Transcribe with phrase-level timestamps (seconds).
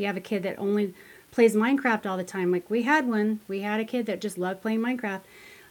[0.00, 0.94] you have a kid that only
[1.30, 4.38] plays Minecraft all the time, like we had one, we had a kid that just
[4.38, 5.22] loved playing Minecraft.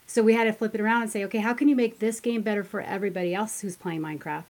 [0.07, 2.19] So we had to flip it around and say, okay, how can you make this
[2.19, 4.45] game better for everybody else who's playing Minecraft?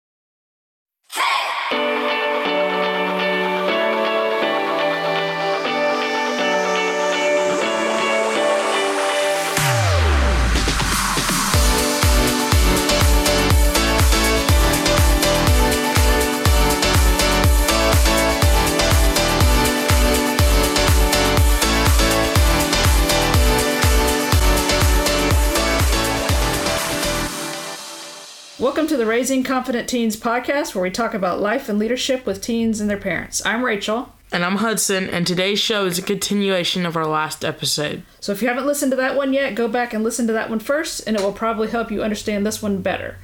[28.65, 32.41] Welcome to the Raising Confident Teens podcast, where we talk about life and leadership with
[32.41, 33.45] teens and their parents.
[33.45, 34.11] I'm Rachel.
[34.31, 38.01] And I'm Hudson, and today's show is a continuation of our last episode.
[38.19, 40.49] So if you haven't listened to that one yet, go back and listen to that
[40.49, 43.19] one first, and it will probably help you understand this one better.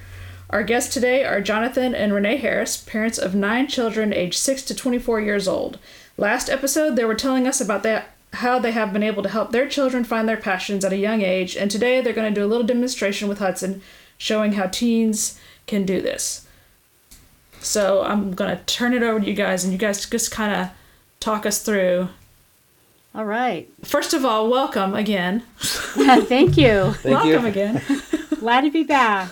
[0.51, 4.75] Our guests today are Jonathan and Renee Harris, parents of nine children aged 6 to
[4.75, 5.79] 24 years old.
[6.17, 9.51] Last episode, they were telling us about that how they have been able to help
[9.51, 12.45] their children find their passions at a young age, and today they're going to do
[12.45, 13.81] a little demonstration with Hudson
[14.21, 16.45] showing how teens can do this.
[17.59, 20.53] So I'm going to turn it over to you guys, and you guys just kind
[20.53, 20.69] of
[21.19, 22.09] talk us through.
[23.15, 23.67] All right.
[23.83, 25.41] First of all, welcome again.
[25.57, 26.93] Thank you.
[26.93, 27.47] Thank welcome you.
[27.47, 27.81] again.
[28.39, 29.31] Glad to be back.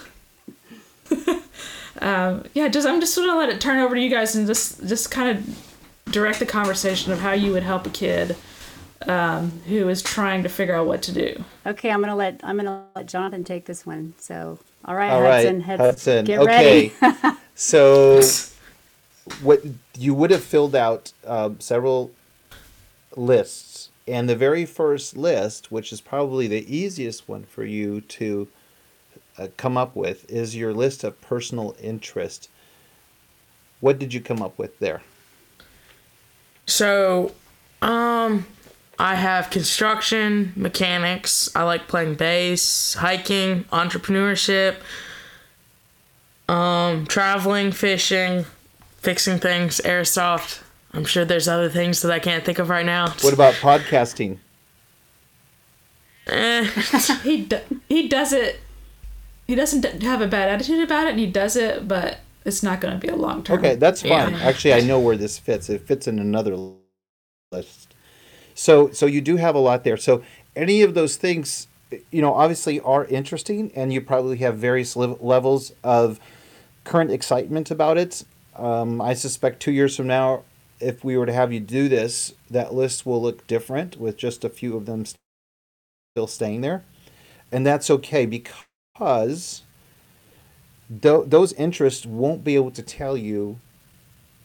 [2.02, 4.48] um, yeah, just I'm just going to let it turn over to you guys and
[4.48, 8.36] just just kind of direct the conversation of how you would help a kid
[9.04, 11.44] um, who is trying to figure out what to do.
[11.68, 14.16] Okay, I'm gonna let I'm gonna let Jonathan take this one.
[14.18, 16.26] So, all right, all Hudson, right, Hudson.
[16.26, 16.94] Get okay.
[17.02, 17.38] ready.
[17.56, 18.22] so,
[19.42, 19.62] what
[19.98, 22.12] you would have filled out uh, several
[23.16, 28.48] lists, and the very first list, which is probably the easiest one for you to
[29.38, 32.50] uh, come up with, is your list of personal interest.
[33.80, 35.02] What did you come up with there?
[36.66, 37.34] So,
[37.82, 38.46] um,
[39.00, 41.50] I have construction, mechanics.
[41.56, 44.76] I like playing bass, hiking, entrepreneurship,
[46.50, 48.46] um, traveling, fishing,
[48.98, 50.62] fixing things, airsoft.
[50.92, 53.14] I'm sure there's other things that I can't think of right now.
[53.22, 54.40] What about podcasting?
[56.28, 56.64] Eh.
[57.24, 58.60] he do, he does it.
[59.48, 62.82] He doesn't have a bad attitude about it, and he does it, but it's not
[62.82, 63.60] going to be a long term.
[63.60, 64.34] Okay, that's fine.
[64.34, 64.40] Yeah.
[64.42, 65.70] Actually, I know where this fits.
[65.70, 66.58] It fits in another
[67.52, 67.89] list.
[68.60, 69.96] So so you do have a lot there.
[69.96, 70.22] So
[70.54, 71.68] any of those things,
[72.12, 76.20] you know, obviously are interesting, and you probably have various levels of
[76.84, 78.26] current excitement about it.
[78.58, 80.44] Um, I suspect two years from now,
[80.82, 84.44] if we were to have you do this, that list will look different with just
[84.44, 86.84] a few of them still staying there,
[87.54, 89.64] and that's okay because
[91.02, 93.62] th- those interests won't be able to tell you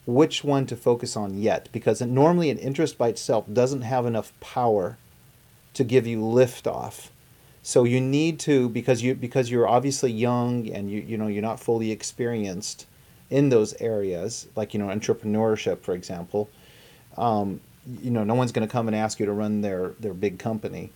[0.05, 4.31] which one to focus on yet because normally an interest by itself doesn't have enough
[4.39, 4.97] power
[5.73, 7.09] to give you liftoff.
[7.63, 11.41] So you need to because you because you're obviously young and you you know you're
[11.41, 12.85] not fully experienced
[13.31, 16.49] in those areas like you know entrepreneurship for example.
[17.17, 17.59] Um,
[18.01, 20.37] you know no one's going to come and ask you to run their their big
[20.37, 20.91] company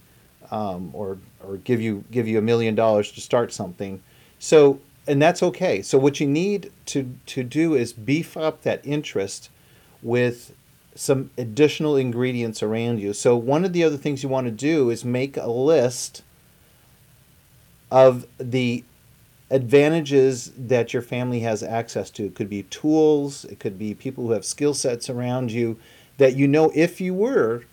[0.51, 4.03] um, or or give you give you a million dollars to start something.
[4.37, 5.81] So and that's okay.
[5.81, 9.49] So what you need to to do is beef up that interest
[10.03, 10.53] with
[10.93, 13.13] some additional ingredients around you.
[13.13, 16.21] So one of the other things you want to do is make a list
[17.89, 18.83] of the
[19.49, 22.25] advantages that your family has access to.
[22.25, 25.79] It could be tools, it could be people who have skill sets around you
[26.17, 27.63] that you know if you were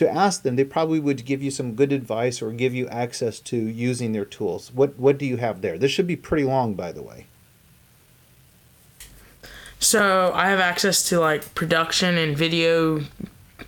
[0.00, 3.38] to ask them, they probably would give you some good advice or give you access
[3.38, 4.72] to using their tools.
[4.72, 5.76] What what do you have there?
[5.76, 7.26] This should be pretty long, by the way.
[9.78, 13.02] So I have access to like production and video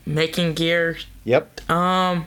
[0.07, 0.97] making gear.
[1.25, 1.71] Yep.
[1.71, 2.25] Um,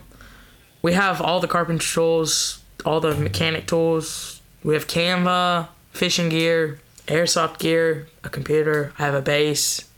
[0.83, 4.39] we have all the carpenter tools, all the mechanic tools.
[4.63, 8.93] We have Canva, fishing gear, airsoft gear, a computer.
[8.99, 9.89] I have a bass.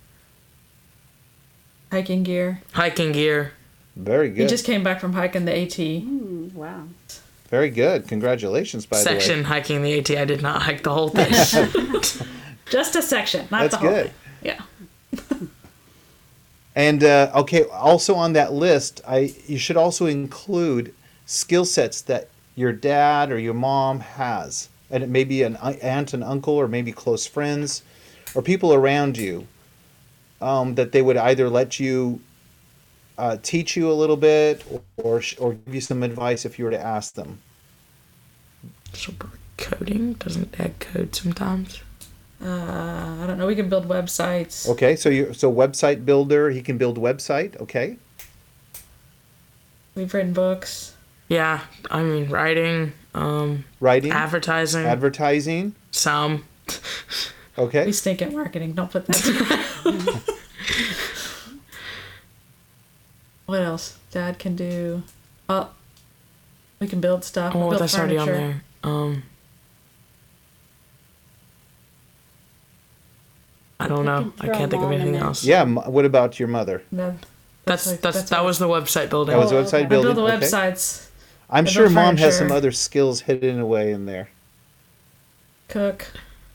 [1.91, 2.62] Hiking gear.
[2.72, 3.51] Hiking gear.
[3.97, 4.44] Very good.
[4.44, 5.79] He just came back from hiking the AT.
[5.79, 6.83] Ooh, wow.
[7.49, 8.07] Very good.
[8.07, 9.21] Congratulations, by section the way.
[9.21, 10.11] Section hiking the AT.
[10.11, 11.31] I did not hike the whole thing.
[12.69, 14.11] just a section, not That's the whole good.
[14.41, 14.61] thing.
[15.31, 15.47] Yeah.
[16.75, 20.94] and uh, okay, also on that list, I you should also include
[21.25, 26.13] skill sets that your dad or your mom has, and it may be an aunt
[26.13, 27.81] and uncle, or maybe close friends,
[28.35, 29.47] or people around you.
[30.39, 32.21] Um, that they would either let you
[33.18, 34.64] uh, teach you a little bit
[34.98, 37.40] or, or give you some advice if you were to ask them?
[38.94, 39.14] So
[39.58, 41.81] coding doesn't dad code sometimes?
[42.44, 43.48] Uh, I don't know.
[43.48, 44.68] We can build websites.
[44.69, 47.60] Okay, so you so website builder, he can build website.
[47.60, 47.98] Okay,
[49.96, 50.96] We've written books.
[51.28, 55.74] Yeah, I mean writing, um, writing, advertising, advertising.
[55.92, 56.46] some.
[57.58, 58.74] Okay, We stink at marketing.
[58.74, 60.22] Don't put that.
[63.47, 63.97] what else?
[64.11, 65.01] Dad can do.
[65.49, 65.71] Oh,
[66.79, 67.55] we can build stuff.
[67.55, 68.63] Oh, build that's already on there.
[68.83, 69.23] Um,
[73.79, 74.33] I don't know.
[74.39, 75.44] can I can't think of anything else.
[75.44, 75.61] yeah.
[75.61, 76.81] m- What about your mother?
[76.91, 77.15] No,
[77.65, 79.35] that's like- that's, that was the website building.
[79.35, 79.83] That was website okay.
[79.83, 80.15] I building.
[80.15, 80.45] build the okay.
[80.45, 81.07] websites.
[81.49, 82.57] I'm I sure build mom has some furniture.
[82.57, 84.29] other skills hidden away in there.
[85.69, 86.07] Cook.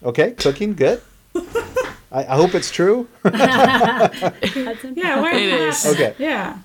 [0.02, 1.00] Okay, cooking, good.
[2.12, 3.08] I, I hope it's true.
[3.24, 4.32] Hudson?
[4.96, 5.86] Yeah, where It is.
[5.86, 6.14] Okay.
[6.18, 6.58] Yeah.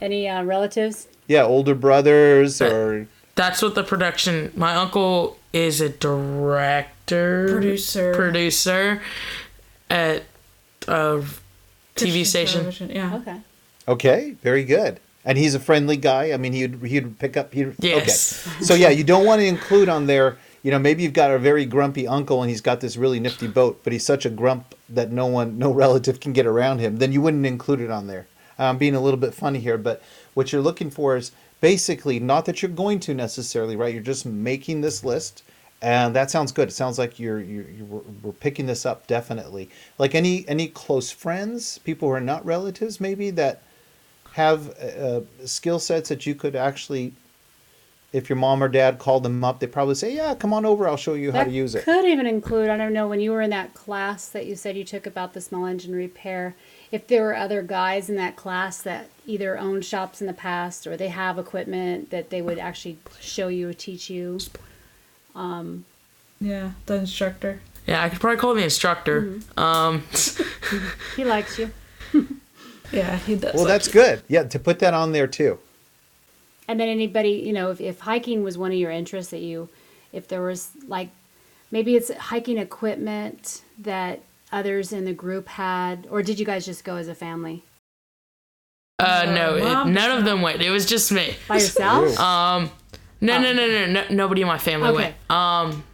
[0.00, 1.08] Any uh, relatives?
[1.26, 4.52] Yeah, older brothers or That's what the production.
[4.56, 8.14] My uncle is a director, Producer.
[8.14, 9.02] producer
[9.88, 10.24] at
[10.88, 11.22] a
[11.96, 12.60] TV station.
[12.60, 13.16] television, Yeah.
[13.16, 13.36] Okay.
[13.88, 15.00] okay, very good.
[15.24, 16.32] And he's a friendly guy.
[16.32, 17.52] I mean, he'd he'd pick up.
[17.52, 18.46] He'd, Yes.
[18.46, 18.64] Okay.
[18.64, 20.38] So yeah, you don't want to include on there.
[20.62, 23.46] You know, maybe you've got a very grumpy uncle and he's got this really nifty
[23.46, 26.96] boat, but he's such a grump that no one, no relative can get around him.
[26.98, 28.26] Then you wouldn't include it on there.
[28.68, 30.02] I'm being a little bit funny here, but
[30.34, 33.92] what you're looking for is basically not that you're going to necessarily, right?
[33.92, 35.42] You're just making this list,
[35.82, 36.68] and that sounds good.
[36.68, 39.70] It sounds like you're you're, you're we're- picking this up definitely.
[39.98, 43.62] Like any any close friends, people who are not relatives, maybe that
[44.32, 47.14] have uh, skill sets that you could actually.
[48.12, 50.88] If your mom or dad called them up, they probably say, "Yeah, come on over.
[50.88, 53.30] I'll show you how to use it." could even include, I don't know, when you
[53.30, 56.56] were in that class that you said you took about the small engine repair,
[56.92, 60.86] if there were other guys in that class that either owned shops in the past
[60.86, 64.38] or they have equipment that they would actually show you or teach you.
[66.40, 66.72] Yeah.
[66.86, 67.60] The instructor.
[67.86, 69.22] Yeah, I could probably call him the instructor.
[69.22, 69.60] Mm-hmm.
[69.60, 70.02] Um,
[71.16, 71.70] He likes you.
[72.92, 73.54] Yeah, he does.
[73.54, 73.92] Well, like that's it.
[73.92, 74.22] good.
[74.26, 75.60] Yeah, to put that on there too.
[76.66, 79.68] And then anybody, you know, if, if hiking was one of your interests that you,
[80.12, 81.10] if there was like,
[81.70, 86.84] maybe it's hiking equipment that others in the group had, or did you guys just
[86.84, 87.62] go as a family?
[88.98, 90.60] uh, no, it, none of them went.
[90.60, 91.34] It was just me.
[91.48, 92.18] By yourself?
[92.20, 92.70] Um,
[93.20, 94.96] no, no, no, no, no, nobody in my family Okay.
[94.96, 95.30] went.
[95.30, 95.84] Um,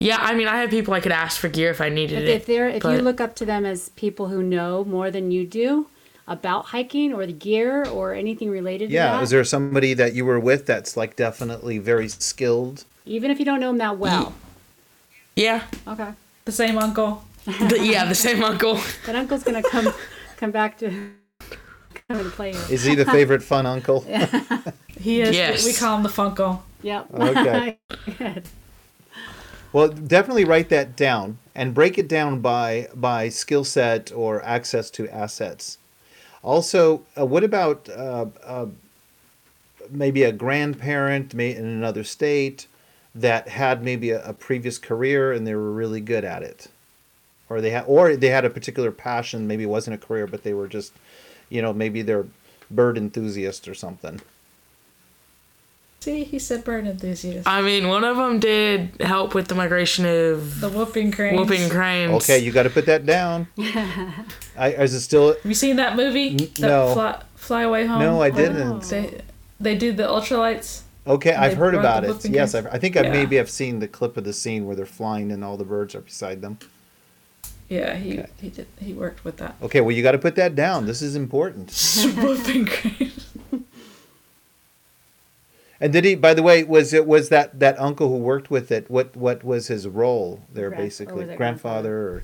[0.00, 2.28] yeah, I mean, I have people I could ask for gear if I needed If,
[2.28, 2.28] it.
[2.30, 5.46] if they're if you look up to them as people who know more than you
[5.46, 5.86] do
[6.26, 10.14] about hiking or the gear or anything related to Yeah, that, is there somebody that
[10.14, 12.84] you were with that's like definitely very skilled?
[13.06, 14.34] even if you don't know them that well.
[15.36, 16.10] yeah, Okay,
[16.44, 17.24] the same uncle.
[17.68, 18.74] The, yeah, the same uncle.
[19.06, 19.92] that uncle's gonna come
[20.36, 20.88] come back to
[22.08, 22.62] come and play here.
[22.70, 24.04] Is he the favorite fun uncle?
[25.00, 25.34] He is.
[25.34, 25.64] Yes.
[25.64, 26.60] We call him the Funkle.
[26.82, 27.06] Yep.
[27.14, 27.78] Okay.
[28.18, 28.44] Good.
[29.72, 34.90] Well, definitely write that down and break it down by by skill set or access
[34.92, 35.78] to assets.
[36.42, 38.66] Also, uh, what about uh, uh,
[39.90, 42.66] maybe a grandparent may in another state
[43.14, 46.68] that had maybe a, a previous career and they were really good at it,
[47.50, 49.46] or they had or they had a particular passion.
[49.46, 50.92] Maybe it wasn't a career, but they were just,
[51.50, 52.26] you know, maybe they're
[52.70, 54.20] bird enthusiast or something.
[55.98, 57.46] See, he said bird enthusiast.
[57.46, 61.38] I mean, one of them did help with the migration of the whooping cranes.
[61.38, 62.12] whooping cranes.
[62.22, 63.48] Okay, you got to put that down.
[64.56, 65.34] I, is it still?
[65.34, 66.30] Have you seen that movie?
[66.30, 66.94] N- That no.
[66.94, 67.98] Fly, fly away home.
[67.98, 68.34] No, I oh.
[68.34, 68.80] didn't.
[68.84, 69.20] They
[69.60, 70.82] they do the ultralights.
[71.06, 72.24] Okay, I've heard about it.
[72.26, 72.66] Yes, cranes?
[72.66, 73.12] I've, I think I Yeah.
[73.12, 75.94] maybe have seen the clip of the scene where they're flying and all the birds
[75.94, 76.58] are beside them.
[77.70, 78.28] Yeah, he Okay.
[78.40, 79.54] he did he worked with that.
[79.62, 80.86] Okay, well you got to put that down.
[80.86, 81.70] This is important.
[82.16, 83.12] whooping crane.
[85.82, 86.14] And did he?
[86.14, 88.90] By the way, was it was that that uncle who worked with it?
[88.90, 90.68] What what was his role there?
[90.68, 91.96] Grand- basically, was it grandfather.
[91.96, 92.22] Or,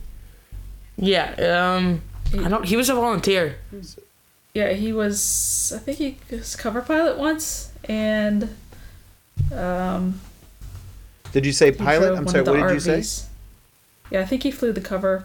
[0.98, 2.02] Yeah, um,
[2.38, 2.66] I don't.
[2.66, 3.56] He was a volunteer.
[4.52, 5.72] Yeah, he was.
[5.74, 8.54] I think he was cover pilot once, and
[9.54, 10.20] um.
[11.32, 12.14] did you say pilot?
[12.14, 12.42] I'm sorry.
[12.44, 13.26] What did you say?
[14.10, 15.24] Yeah, I think he flew the cover.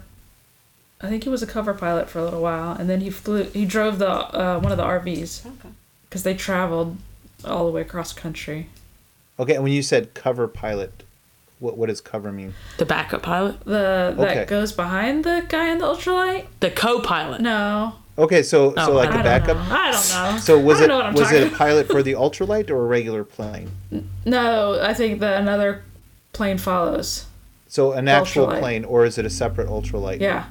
[1.03, 3.43] I think he was a cover pilot for a little while, and then he flew.
[3.43, 5.69] He drove the uh, one of the RVs Okay.
[6.09, 6.97] because they traveled
[7.45, 8.67] all the way across country.
[9.39, 11.03] Okay, and when you said cover pilot,
[11.59, 12.53] what what does cover mean?
[12.77, 14.45] The backup pilot, The that Okay.
[14.45, 16.45] goes behind the guy in the ultralight.
[16.59, 17.41] the co-pilot.
[17.41, 19.57] No, Okay, so Oh, so like I a I backup.
[19.57, 19.75] know.
[19.75, 20.37] I don't know.
[20.39, 22.69] So was it don't know what I'm was talking it a pilot for the ultralight
[22.69, 23.71] or a regular plane?
[24.25, 25.83] No, I think that another
[26.33, 27.25] plane follows.
[27.67, 28.59] So an actual Ultralight.
[28.59, 30.19] plane, or is it a separate ultralight?
[30.19, 30.45] Yeah,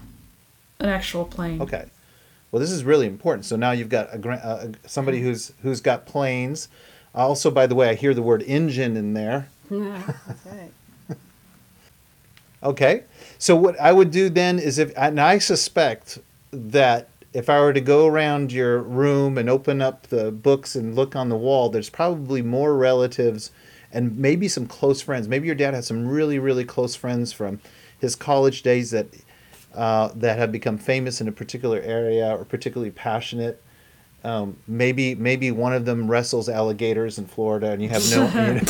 [0.80, 1.60] an actual plane.
[1.62, 1.87] Okay.
[2.50, 3.44] Well, this is really important.
[3.44, 6.68] So now you've got a, uh, somebody who's who's got planes.
[7.14, 9.49] Also, by the way, I hear the word engine in there.
[9.70, 10.70] Right.
[12.62, 13.04] Okay.
[13.38, 16.18] So what I would do then is if and I suspect
[16.52, 20.94] that if I were to go around your room and open up the books and
[20.94, 23.50] look on the wall, there's probably more relatives
[23.92, 25.28] and maybe some close friends.
[25.28, 27.60] Maybe your dad has some really, really close friends from
[27.99, 29.08] his college days that
[29.74, 33.62] uh, that have become famous in a particular area or particularly passionate.
[34.22, 38.52] Um, maybe maybe one of them wrestles alligators in Florida, and you have no, you
[38.54, 38.60] know,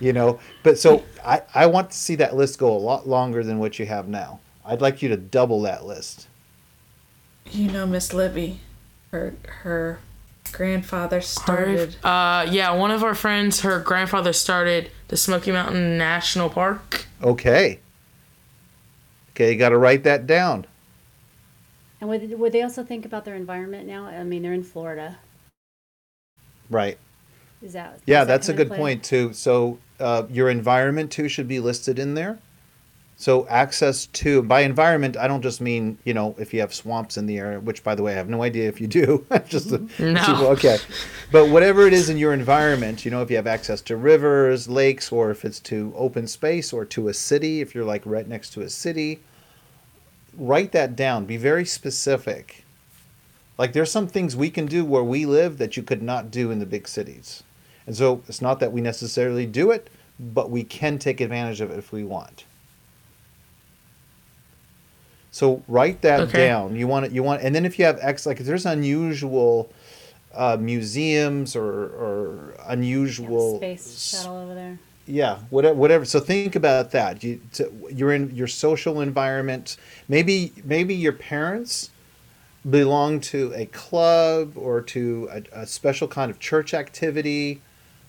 [0.00, 0.40] you know.
[0.64, 3.78] But so I, I want to see that list go a lot longer than what
[3.78, 4.40] you have now.
[4.64, 6.26] I'd like you to double that list.
[7.50, 8.60] You know, Miss Libby,
[9.12, 10.00] her her
[10.52, 11.96] grandfather Her- started.
[12.04, 17.06] Uh, yeah, one of our friends, her grandfather started the Smoky Mountain National Park.
[17.22, 17.80] Okay.
[19.30, 20.66] Okay, you got to write that down.
[22.00, 24.06] And would, would they also think about their environment now?
[24.06, 25.18] I mean, they're in Florida.
[26.70, 26.98] Right.
[27.62, 28.00] Is that?
[28.06, 28.78] Yeah, does that that's a good play?
[28.78, 29.32] point too.
[29.32, 32.38] So uh, your environment too should be listed in there.
[33.20, 37.18] So access to by environment, I don't just mean you know if you have swamps
[37.18, 39.26] in the area, which by the way I have no idea if you do.
[39.46, 40.46] just a, No.
[40.52, 40.78] okay,
[41.30, 44.70] but whatever it is in your environment, you know if you have access to rivers,
[44.70, 48.26] lakes, or if it's to open space or to a city, if you're like right
[48.26, 49.20] next to a city,
[50.34, 51.26] write that down.
[51.26, 52.64] Be very specific.
[53.58, 56.50] Like there's some things we can do where we live that you could not do
[56.50, 57.42] in the big cities.
[57.86, 61.70] And so it's not that we necessarily do it, but we can take advantage of
[61.70, 62.44] it if we want.
[65.30, 66.48] So write that Okay.
[66.48, 66.74] down.
[66.76, 67.12] You want it.
[67.12, 69.70] You want, and then if you have X, like if there's unusual
[70.34, 74.78] uh, museums or or Yeah, unusual space shuttle over there.
[75.06, 76.04] yeah, whatever, whatever.
[76.04, 77.22] So think about that.
[77.22, 79.76] You, to, you're in your social environment.
[80.08, 81.90] Maybe, maybe your parents
[82.68, 87.60] belong to a club or to a, a special kind of church activity.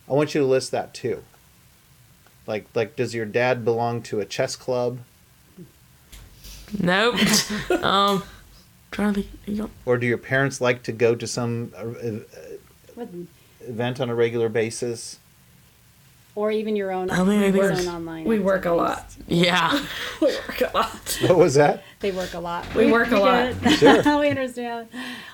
[0.09, 1.23] I want you to list that too.
[2.47, 4.99] Like, like, does your dad belong to a chess club,
[6.79, 7.15] Nope.
[7.83, 8.23] um,
[8.91, 9.35] trying to think.
[9.45, 13.05] you know- or do your parents like to go to some uh, uh,
[13.61, 15.19] event on a regular basis?
[16.33, 18.23] Or even your own, I don't your own online.
[18.23, 19.05] We work a lot.
[19.27, 19.85] Yeah.
[20.21, 21.19] We work a lot.
[21.23, 21.83] What was that?
[21.99, 22.73] They work a lot.
[22.73, 23.53] We work a lot.
[23.63, 24.03] it.
[24.03, 24.19] Sure.
[24.19, 24.87] we understand.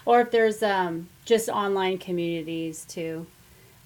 [0.06, 3.28] Or if there's um, just online communities too.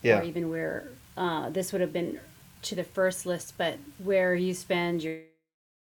[0.03, 0.19] Yeah.
[0.19, 2.19] Or even where uh, this would have been
[2.63, 5.17] to the first list, but where you spend your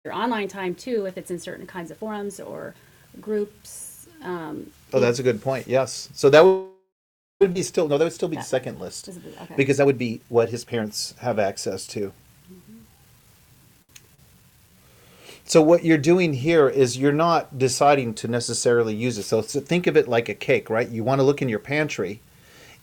[0.07, 2.75] your online time too, if it's in certain kinds of forums or
[3.21, 4.07] groups.
[4.23, 5.67] Um, Oh, that's a good point.
[5.67, 6.09] Yes.
[6.15, 7.99] So that would- be still no.
[7.99, 9.11] That would still be the second list.
[9.11, 9.55] okay.
[9.57, 12.13] because that would be what his parents have access to.
[15.45, 19.25] So what you're doing here is you're not deciding to necessarily use it.
[19.25, 20.89] So, so think of it like a cake, right?
[20.89, 22.21] You want to look in your pantry,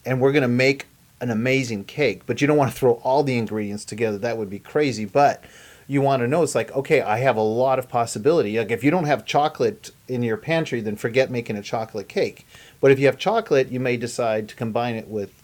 [0.06, 0.86] and we're going to make
[1.20, 4.18] an amazing cake, but you don't want to throw all the ingredients together.
[4.18, 5.04] That would be crazy.
[5.04, 5.44] But
[5.88, 8.58] you want to know it's like, okay, I have a lot of possibility.
[8.58, 12.46] Like if you don't have chocolate in your pantry, then forget making a chocolate cake.
[12.80, 15.44] But if you have chocolate, you may decide to combine it with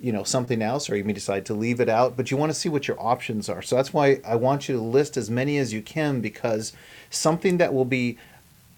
[0.00, 2.50] you know something else or you may decide to leave it out but you want
[2.50, 5.30] to see what your options are so that's why i want you to list as
[5.30, 6.72] many as you can because
[7.10, 8.16] something that will be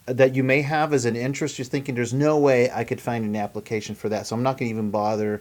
[0.07, 3.25] that you may have as an interest you're thinking there's no way i could find
[3.25, 5.41] an application for that so i'm not going to even bother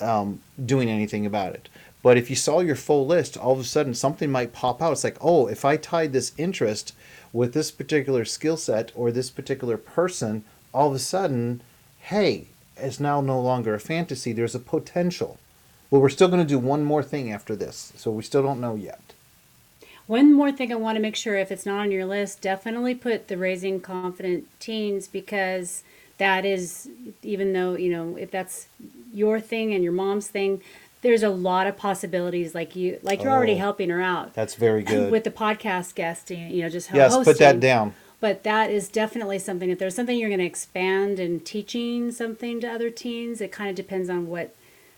[0.00, 1.68] um, doing anything about it
[2.06, 4.92] but if you saw your full list all of a sudden something might pop out.
[4.92, 6.94] It's like oh if i tied this interest
[7.32, 11.62] with this particular skill set or this particular person all of a sudden
[11.98, 12.46] hey
[12.76, 14.32] it's now no longer a fantasy.
[14.32, 15.40] There's a potential.
[15.90, 17.92] Well we're still going to do one more thing after this.
[17.96, 19.14] So we still don't know yet.
[20.06, 22.94] One more thing I want to make sure if it's not on your list, definitely
[22.94, 25.82] put the raising confident teens because
[26.18, 26.88] that is,
[27.24, 28.68] even though, you know, if that's
[29.12, 30.62] your thing and your mom's thing,
[31.06, 33.58] there's a lot of possibilities like you, like you're already Oh.
[33.58, 37.32] helping her out that's very good with the podcast guesting, you know, just yes hosting.
[37.32, 41.20] put that down But that is definitely something, if there's something you're going to expand
[41.20, 44.54] and teaching something to other teens, it kind of depends on what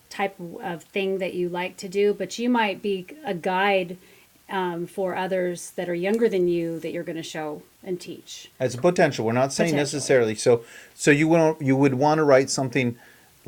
[0.09, 2.13] type of thing that you like to do.
[2.13, 3.97] But you might be a guide
[4.49, 8.49] um, for others that are younger than you that you're going to show and teach.
[8.59, 9.25] As a potential.
[9.25, 9.97] We're not saying Potential.
[9.97, 10.33] necessarily.
[10.35, 10.63] So,
[10.95, 12.97] so you would you would want to write something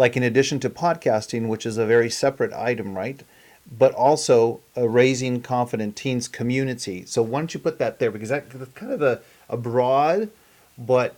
[0.01, 3.21] like in addition to podcasting, which is a very separate item, right?
[3.77, 7.05] But also a raising confident teens community.
[7.05, 10.29] So why don't you put that there because that, that's kind of a, a broad,
[10.75, 11.15] but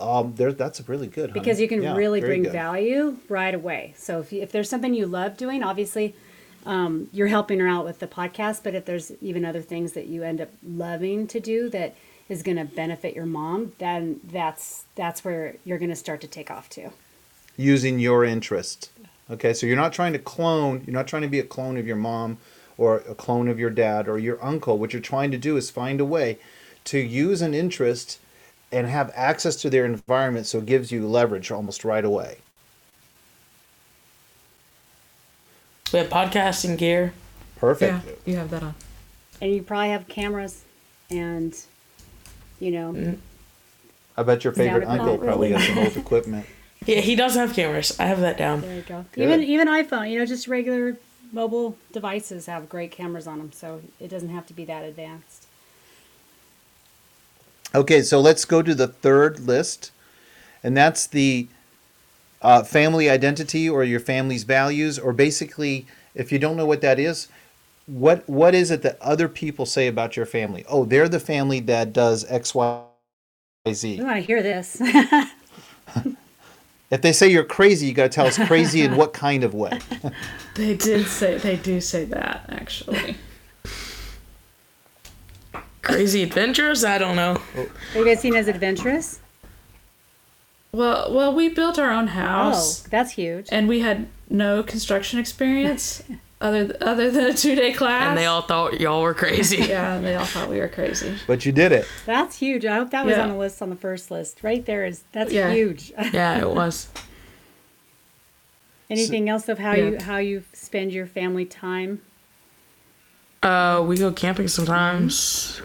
[0.00, 1.30] um, there that's really good.
[1.30, 1.40] honey.
[1.40, 2.52] because you can Yeah, really bring good.
[2.52, 3.94] value right away.
[3.96, 6.16] So if, you, if there's something you love doing, obviously
[6.66, 8.64] um, you're helping her out with the podcast.
[8.64, 11.94] But if there's even other things that you end up loving to do that
[12.28, 16.26] is going to benefit your mom, then that's that's where you're going to start to
[16.26, 16.90] take off too.
[17.56, 18.90] Using your interest.
[19.30, 20.82] Okay, so you're not trying to clone.
[20.86, 22.38] You're not trying to be a clone of your mom
[22.76, 24.78] or a clone of your dad or your uncle.
[24.78, 26.38] What you're trying to do is find a way
[26.84, 28.18] to use an interest
[28.70, 32.38] and have access to their environment so it gives you leverage almost right away.
[35.92, 37.14] We have podcasting gear.
[37.56, 38.04] Perfect.
[38.04, 38.74] Yeah, you have that on.
[39.40, 40.64] And you probably have cameras
[41.08, 41.56] and,
[42.58, 43.14] you know, mm-hmm.
[44.16, 46.46] I bet your favorite uncle not probably has some old equipment.
[46.86, 47.98] Yeah, he does have cameras.
[47.98, 48.60] I have that down.
[48.60, 49.04] there you go.
[49.12, 49.24] Good.
[49.24, 50.96] Even even iPhone, you know, just regular
[51.32, 55.46] mobile devices have great cameras on them, so it doesn't have to be that advanced.
[57.74, 59.90] Okay, so let's go to the third list,
[60.62, 61.48] and that's the
[62.40, 66.98] uh, family identity or your family's values, or basically, if you don't know what that
[67.00, 67.28] is,
[67.86, 70.64] what what is it that other people say about your family?
[70.68, 72.82] Oh, they're the family that does X, Y,
[73.68, 73.98] Z.
[73.98, 74.80] We want to hear this.
[76.94, 79.52] If they say you're crazy, you got to tell us crazy in what kind of
[79.52, 79.80] way.
[80.54, 83.16] They did say they do say that actually.
[85.82, 86.84] Crazy adventures?
[86.84, 87.36] I don't know.
[87.56, 89.18] Are you guys seen as adventurous?
[90.70, 92.54] Well, well, we built our own house.
[92.54, 93.48] Oh, house, that's huge.
[93.50, 96.04] and we had no construction experience
[96.44, 98.08] other other than a two day class.
[98.08, 99.56] And they all thought y'all were crazy.
[99.68, 101.16] yeah, they all thought we were crazy.
[101.26, 101.86] But you did it.
[102.06, 102.64] That's huge.
[102.66, 103.22] I hope that was Yeah.
[103.22, 104.42] on the list on the first list.
[104.42, 105.52] Right there is that's Yeah.
[105.52, 105.92] huge.
[106.12, 106.88] Yeah, it was.
[108.90, 109.84] Anything else of how Yeah.
[109.84, 112.02] you how you spend your family time?
[113.42, 115.60] Uh, we go camping sometimes.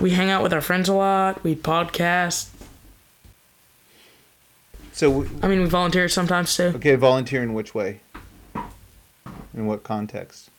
[0.00, 1.42] We hang out with our friends a lot.
[1.44, 2.48] We podcast.
[4.92, 6.72] So, we, I mean, we volunteer sometimes too.
[6.76, 8.00] okay, volunteer in which way?
[9.54, 10.50] In what context?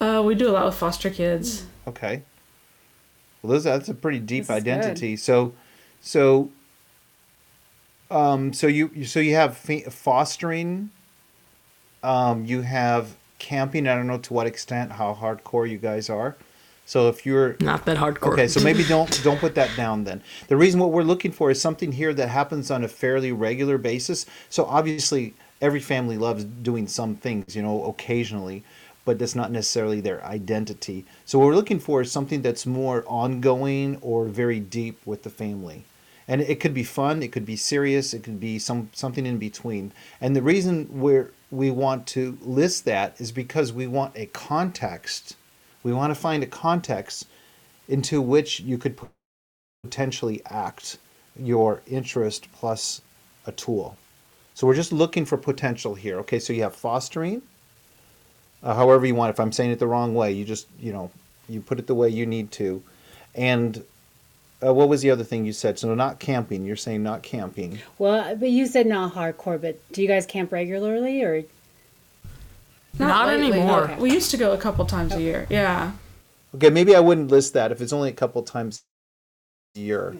[0.00, 1.66] Uh, we do a lot with foster kids.
[1.86, 2.22] Okay.
[3.42, 4.72] Well, those, that's a pretty deep This is good.
[4.78, 5.16] identity.
[5.16, 5.52] So,
[6.00, 6.50] so,
[8.10, 10.90] um, so you you- so you have fostering.
[12.02, 13.86] Um, you have camping.
[13.86, 16.36] I don't know to what extent how hardcore you guys are.
[16.86, 18.32] So if you're Not that hardcore.
[18.32, 20.22] Okay, so maybe don't don't put that down then.
[20.48, 23.76] The reason what we're looking for is something here that happens on a fairly regular
[23.78, 24.24] basis.
[24.48, 28.64] So obviously every family loves doing some things, you know, occasionally,
[29.04, 31.04] but that's not necessarily their identity.
[31.24, 35.30] So what we're looking for is something that's more ongoing or very deep with the
[35.30, 35.84] family.
[36.28, 39.38] And it could be fun, it could be serious, it could be some something in
[39.38, 39.92] between.
[40.20, 45.36] And the reason we're we want to list that is because we want a context.
[45.82, 47.26] We want to find a context
[47.88, 49.00] into which you could
[49.82, 50.98] potentially act
[51.34, 53.00] your interest plus
[53.46, 53.96] a tool.
[54.58, 56.18] So we're just looking for potential here.
[56.18, 57.42] Okay, so you have fostering,
[58.64, 59.30] uh, however you want.
[59.30, 61.12] If I'm saying it the wrong way, you just you know
[61.48, 62.82] you put it the way you need to.
[63.36, 63.84] And
[64.60, 65.78] uh, what was the other thing you said?
[65.78, 66.66] So not camping.
[66.66, 67.78] You're saying not camping.
[67.98, 71.44] Well, but you said not hardcore, but do you guys camp regularly or
[72.98, 73.82] Not anymore.
[73.82, 74.00] Okay.
[74.00, 75.46] We used to go a couple times a year.
[75.48, 75.92] Yeah.
[76.56, 78.82] Okay, maybe I wouldn't list that if it's only a couple times
[79.76, 80.16] a year.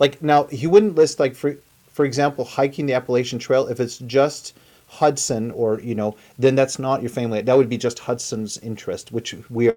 [0.00, 1.58] Like now, he wouldn't list like for
[1.96, 3.68] for example, hiking the Appalachian Trail.
[3.68, 4.52] If it's just
[4.86, 7.40] Hudson or you know, then that's not your family.
[7.40, 9.72] That would be just Hudson's interest, which we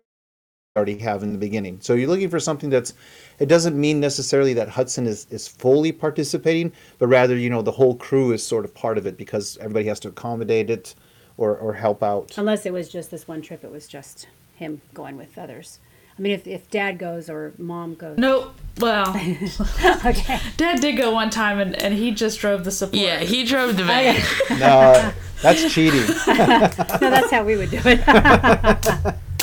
[0.75, 1.79] already have in the beginning.
[1.79, 2.93] So you're looking for something that's.
[3.39, 7.71] It doesn't mean necessarily that Hudson is is fully participating, but rather you know the
[7.71, 10.95] whole crew is sort of part of it because everybody has to accommodate it
[11.37, 12.37] or or help out.
[12.37, 14.27] unless it was just this one trip, it was just
[14.57, 15.79] him going with others.
[16.19, 18.53] I mean, if if dad goes or mom goes, Nope.
[18.77, 19.09] Well,
[20.05, 20.39] okay.
[20.57, 23.01] Dad did go one time, and, and he just drove the support.
[23.01, 24.21] Yeah, he drove the van.
[24.59, 26.01] No, that's cheating.
[26.27, 28.05] No, that's how we would do it.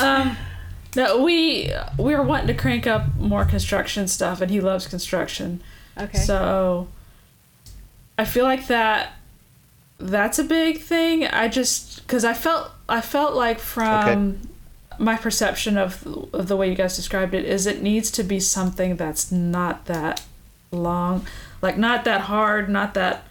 [0.03, 0.37] um,
[0.95, 5.63] No, we we were wanting to crank up more construction stuff, and he loves construction.
[5.97, 6.19] Okay.
[6.19, 6.89] So
[8.19, 9.15] I feel like that
[9.99, 11.25] that's a big thing.
[11.27, 14.41] I just because I felt I felt like from
[14.99, 18.41] my perception of of the way you guys described it is it needs to be
[18.41, 20.23] something that's not that
[20.71, 21.27] long,
[21.63, 23.25] like not that hard, not that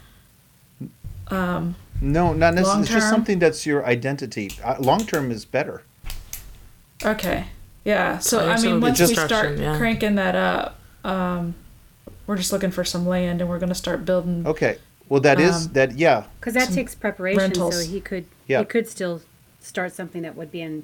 [1.29, 2.83] um No, not necessarily.
[2.83, 4.51] It's just something that's your identity.
[4.63, 5.83] Uh, Long term is better.
[7.03, 7.45] Okay.
[7.83, 8.19] Yeah.
[8.19, 9.77] So I I mean, once we start yeah.
[9.77, 11.55] cranking that up, um,
[12.27, 14.45] we're just looking for some land, and we're gonna start building.
[14.47, 14.77] Okay.
[15.07, 15.97] Well, that is Um, that.
[15.97, 16.23] Yeah.
[16.39, 17.75] Because that takes preparation, rentals.
[17.85, 18.59] so he could Yeah.
[18.59, 19.21] he could still
[19.61, 20.83] start something that would be in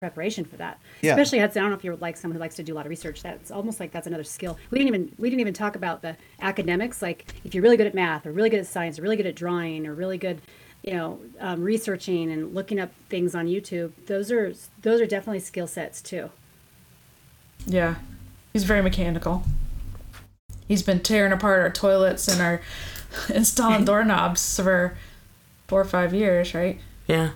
[0.00, 0.80] preparation for that.
[1.02, 1.12] Yeah.
[1.12, 1.60] Especially Hudson.
[1.60, 3.22] I don't know if you're like someone who likes to do a lot of research.
[3.22, 4.56] That's almost like that's another skill.
[4.70, 7.02] We didn't even we didn't even talk about the academics.
[7.02, 9.26] Like if you're really good at math, or really good at science, or really good
[9.26, 10.40] at drawing, or really good,
[10.82, 13.92] you know, um, researching and looking up things on YouTube.
[14.06, 16.30] Those are those are definitely skill sets too.
[17.66, 17.96] Yeah,
[18.54, 19.42] he's very mechanical.
[20.66, 22.62] He's been tearing apart our toilets and our
[23.34, 24.96] installing doorknobs for
[25.68, 26.80] four or five years, right?
[27.06, 27.32] Yeah.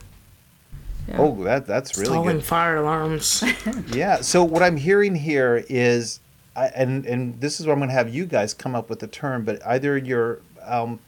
[1.08, 1.16] Yeah.
[1.18, 2.44] Oh, that that's really Installing good.
[2.44, 3.44] fire alarms.
[3.92, 4.20] Yeah.
[4.22, 6.20] So what I'm hearing here is,
[6.56, 9.00] I, and and this is where I'm going to have you guys come up with
[9.00, 10.98] the term, but either you're, um,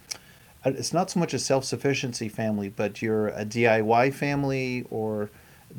[0.65, 5.31] uh, it's not so much a self-sufficiency family, but you're a DIY family, or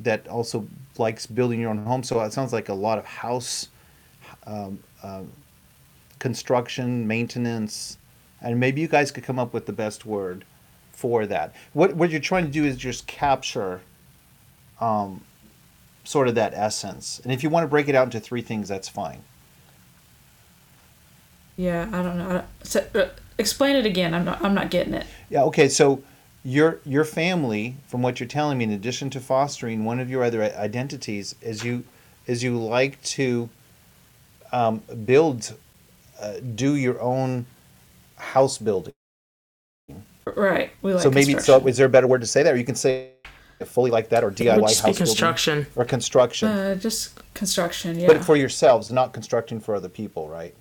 [0.02, 2.04] that also likes building your own home.
[2.04, 3.70] So it sounds like a lot of house,
[4.48, 5.32] um, um,
[6.20, 7.98] construction, maintenance,
[8.42, 10.44] and maybe you guys could come up with the best word
[10.92, 11.54] for that.
[11.74, 13.82] What what you're trying to do is just capture
[14.80, 15.22] um,
[16.04, 17.20] sort of that essence.
[17.24, 19.24] And if you want to break it out into three things, that's fine.
[21.56, 22.30] Yeah, I don't know.
[22.30, 24.14] I don't, so, uh, explain it again.
[24.14, 24.44] I'm not.
[24.44, 25.06] I'm not getting it.
[25.30, 25.44] Yeah.
[25.44, 25.68] Okay.
[25.68, 26.04] So
[26.44, 30.24] your your family, from what you're telling me, in addition to fostering, one of your
[30.24, 31.84] other identities is you
[32.28, 33.50] is you like to
[34.52, 35.56] um, build,
[36.22, 37.46] uh, do your own
[38.18, 38.94] house building.
[40.36, 40.72] Right.
[40.82, 42.66] We like so maybe so is there a better word to say that, or you
[42.66, 43.12] can say
[43.66, 45.68] fully like that, or DIY Would just be house building, construction.
[45.76, 48.00] or construction, Uh, just construction.
[48.00, 48.08] Yeah.
[48.08, 50.54] but for yourselves, not constructing for other people, right?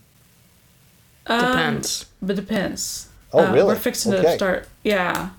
[1.26, 2.06] Um, Depends.
[2.22, 3.08] But depends.
[3.32, 3.66] Oh, Uh, really?
[3.74, 4.68] We're fixing to start.
[4.84, 5.30] Yeah,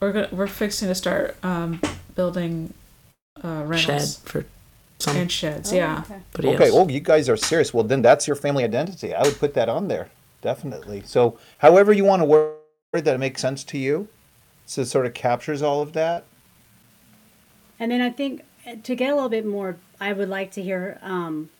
[0.00, 1.80] we're gonna, we're fixing to start um,
[2.14, 2.72] building
[3.42, 4.44] uh, Shed rentals for
[4.98, 5.16] some.
[5.16, 5.72] and sheds.
[5.72, 6.02] Oh, yeah.
[6.06, 6.20] okay.
[6.32, 6.64] But Okay.
[6.66, 6.72] yes.
[6.74, 7.74] Oh, you guys are serious.
[7.74, 9.12] Well, then that's your family identity.
[9.14, 10.08] I would put that on there
[10.40, 11.02] definitely.
[11.06, 12.52] So, however you want to word
[12.92, 14.08] that makes sense to you,
[14.66, 16.24] so it sort of captures all of that.
[17.84, 20.62] And then I think uh, to get a little bit more, I would like to
[20.62, 21.50] hear um,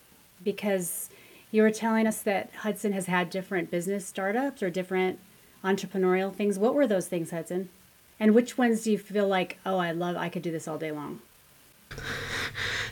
[0.43, 1.11] because
[1.51, 5.19] you were telling us that Hudson has had different business startups or different
[5.63, 6.59] entrepreneurial things.
[6.59, 7.69] What were those things, Hudson?
[8.19, 10.79] And which ones do you feel like, oh, I love, I could do this all
[10.79, 11.21] day long?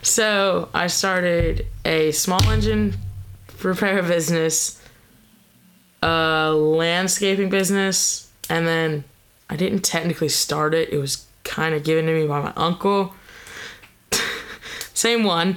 [0.03, 2.99] So I started a small engine
[3.63, 4.79] repair business,
[6.03, 9.05] a landscaping business, and then
[9.49, 10.91] I didn't technically start it.
[10.91, 13.15] It was kind of given to me by my uncle.
[15.03, 15.57] Same one.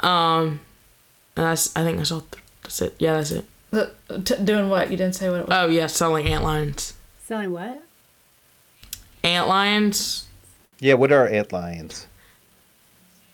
[0.00, 0.60] Um,
[1.34, 2.26] and that's I think that's all.
[2.62, 2.94] That's it.
[2.98, 3.46] Yeah, that's it.
[3.70, 3.90] The,
[4.22, 4.90] t- doing what?
[4.90, 5.56] You didn't say what it was.
[5.58, 6.92] Oh yeah, selling ant lions.
[7.24, 7.82] Selling what?
[9.24, 10.26] Ant lions.
[10.78, 10.92] Yeah.
[10.94, 12.06] What are ant lions?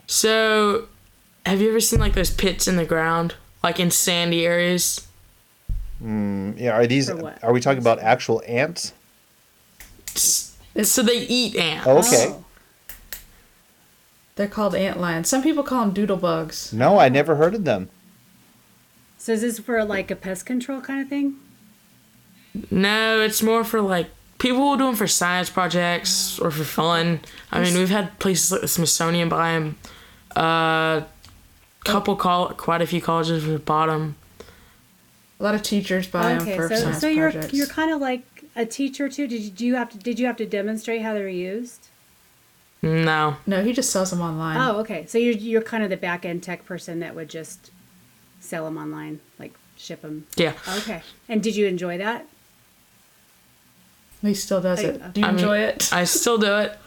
[0.07, 0.87] So,
[1.44, 5.09] have you ever seen like those pits in the ground, like in sandy areas?
[6.01, 6.71] Mm, yeah.
[6.71, 7.11] Are these?
[7.11, 8.92] Are we talking about actual ants?
[10.14, 11.85] So they eat ants.
[11.85, 12.27] Oh, okay.
[12.29, 12.44] Oh.
[14.38, 15.29] They're called ant lions.
[15.29, 16.72] Some people call them doodle bugs.
[16.72, 17.90] No, I never heard of them.
[19.16, 21.40] So is this for like a pest control kind of thing?
[22.70, 24.07] No, it's more for like
[24.38, 27.18] people will do them for science projects or for fun.
[27.51, 29.77] I mean, we've had places like the Smithsonian buy them.
[30.37, 31.01] Uh,
[31.85, 34.14] couple call quite a few colleges have bought them.
[35.40, 37.55] A lot of teachers buy them okay, for so science so you're projects.
[37.55, 39.27] you're kind of like a teacher too.
[39.27, 41.88] Did you do you have to did you have to demonstrate how they're used?
[42.83, 44.57] No, no, he just sells them online.
[44.57, 45.05] Oh, okay.
[45.07, 47.71] So you're you're kind of the back end tech person that would just
[48.41, 50.27] sell them online, like ship them.
[50.37, 51.03] yeah, Okay.
[51.29, 52.27] And did you enjoy that?
[54.23, 55.12] He still does I- it.
[55.14, 55.93] Do you I mean, enjoy it?
[55.93, 56.79] I still do it.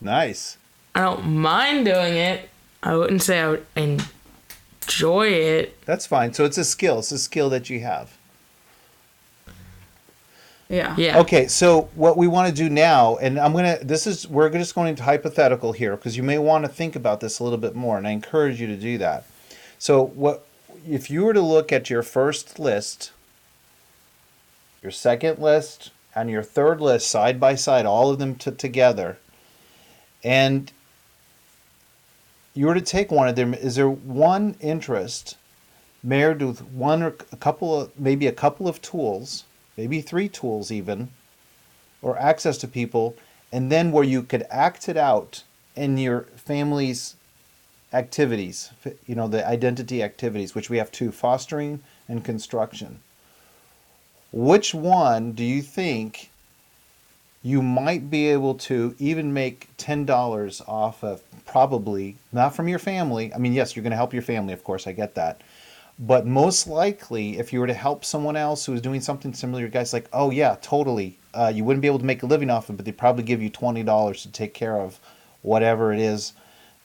[0.00, 0.56] Nice.
[0.94, 2.48] I don't mind doing it.
[2.82, 5.84] I wouldn't say I would enjoy it.
[5.84, 6.32] That's fine.
[6.32, 7.00] So it's a skill.
[7.00, 8.16] It's a skill that you have.
[10.70, 10.94] Yeah.
[10.96, 11.18] Yeah.
[11.18, 14.74] Okay, so what we want to do now, and I'm gonna, this is, we're just
[14.74, 17.74] going into hypothetical here because you may want to think about this a little bit
[17.74, 19.26] more, and I encourage you to do that.
[19.80, 20.46] So, what
[20.88, 23.10] if you were to look at your first list,
[24.80, 29.18] your second list, and your third list side by side, all of them t- together,
[30.22, 30.70] and
[32.54, 35.36] you were to take one of them, is there one interest
[36.04, 39.44] married with one or a couple of, maybe a couple of tools?
[39.80, 41.08] Maybe three tools even,
[42.02, 43.16] or access to people,
[43.50, 45.42] and then where you could act it out
[45.74, 47.16] in your family's
[47.94, 48.72] activities,
[49.06, 53.00] you know, the identity activities, which we have two fostering and construction.
[54.32, 56.30] Which one do you think
[57.42, 61.22] you might be able to even make $10 off of?
[61.46, 63.32] Probably not from your family.
[63.32, 65.40] I mean, yes, you're going to help your family, of course, I get that.
[66.02, 69.60] But most likely, if you were to help someone else who was doing something similar,
[69.60, 71.18] your guys like, oh yeah, totally.
[71.34, 73.42] Uh, you wouldn't be able to make a living off it, but they'd probably give
[73.42, 74.98] you twenty dollars to take care of
[75.42, 76.32] whatever it is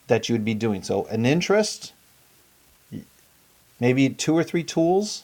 [0.08, 0.84] that you would be doing.
[0.84, 1.93] So an interest,
[3.80, 5.23] maybe two or three tools,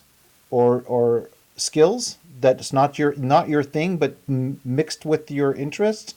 [0.49, 6.15] or or skills that's not your not your thing, but m- mixed with your interest,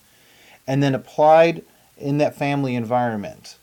[0.67, 1.63] and then applied
[1.99, 3.57] in that family environment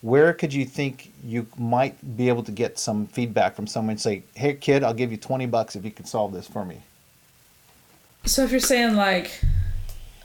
[0.00, 4.00] where could you think you might be able to get some feedback from someone and
[4.00, 6.78] say, "Hey, kid, I'll give you twenty bucks if you can solve this for me"?
[8.24, 9.40] So if you're saying like,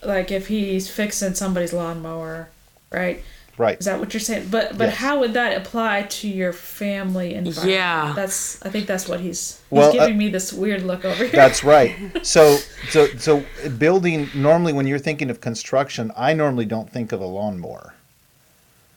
[0.03, 2.49] like if he's fixing somebody's lawnmower,
[2.91, 3.23] right?
[3.55, 3.79] Right.
[3.79, 4.47] Is that what you're saying?
[4.49, 4.95] But but Yes.
[4.97, 7.69] how would that apply to your family environment?
[7.69, 8.13] Yeah.
[8.15, 11.23] That's I think that's what he's he's Well, giving uh, me this weird look over
[11.23, 11.31] here.
[11.31, 11.95] That's right.
[12.23, 12.57] So,
[12.89, 13.43] so, so
[13.77, 14.29] building.
[14.33, 17.93] Normally, when you're thinking of construction, I normally don't think of a lawnmower.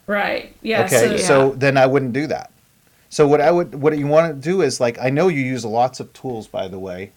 [0.06, 0.54] Right.
[0.62, 0.84] Yeah.
[0.84, 2.50] okay, So, so then I wouldn't do that.
[3.08, 5.64] So what I would, what you want to do is like, I know you use
[5.64, 7.12] lots of tools, by the way,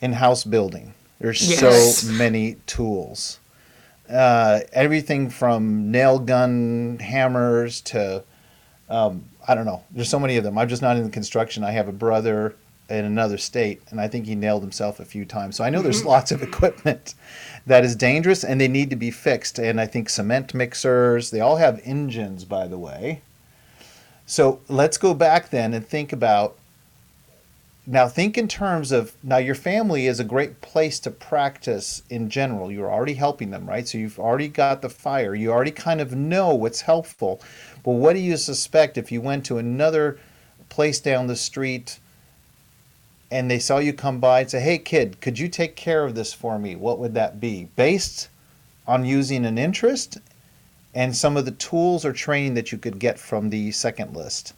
[0.00, 0.94] in house building.
[1.20, 1.98] There's Yes.
[1.98, 3.38] so many tools.
[4.08, 8.24] Uh, everything from nail gun hammers to,
[8.88, 9.82] um, I don't know.
[9.90, 10.56] There's so many of them.
[10.58, 11.62] I'm just not in the construction.
[11.64, 12.54] I have a brother
[12.90, 15.56] in another state, and I think he nailed himself a few times.
[15.56, 17.14] So I know there's lots of equipment
[17.66, 19.58] that is dangerous, and they need to be fixed.
[19.58, 21.30] And I think cement mixers.
[21.30, 23.22] They all have engines, by the way.
[24.26, 26.56] So let's go back then and think about.
[27.86, 32.30] Now think in terms of now your family is a great place to practice in
[32.30, 32.70] general.
[32.70, 33.88] You're already helping them, right?
[33.88, 35.34] So you've already got the fire.
[35.34, 37.40] You already kind of know what's helpful.
[37.82, 40.20] But what do you suspect if you went to another
[40.68, 41.98] place down the street
[43.30, 46.14] and they saw you come by and say, "Hey kid, could you take care of
[46.14, 47.68] this for me?" What would that be?
[47.76, 48.28] Based
[48.86, 50.18] on using an interest
[50.94, 54.52] and some of the tools or training that you could get from the second list.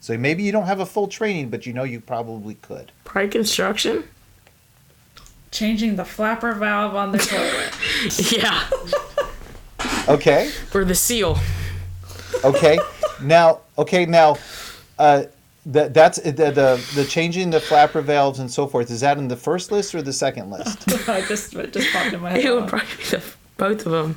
[0.00, 2.92] So maybe you don't have a full training, but you know you probably could.
[3.04, 4.04] Probably construction.
[5.50, 7.72] changing the flapper valve on the toilet.
[8.32, 8.68] Yeah.
[10.08, 10.50] Okay.
[10.74, 11.38] Or the seal.
[12.44, 12.78] Okay.
[13.22, 14.36] now, okay, now
[14.98, 15.24] uh
[15.68, 18.90] that that's the, the the changing the flapper valves and so forth.
[18.90, 20.88] Is that in the first list or the second list?
[21.08, 22.44] I just it just popped in my head.
[22.44, 23.22] It would probably be the,
[23.56, 24.16] both of them.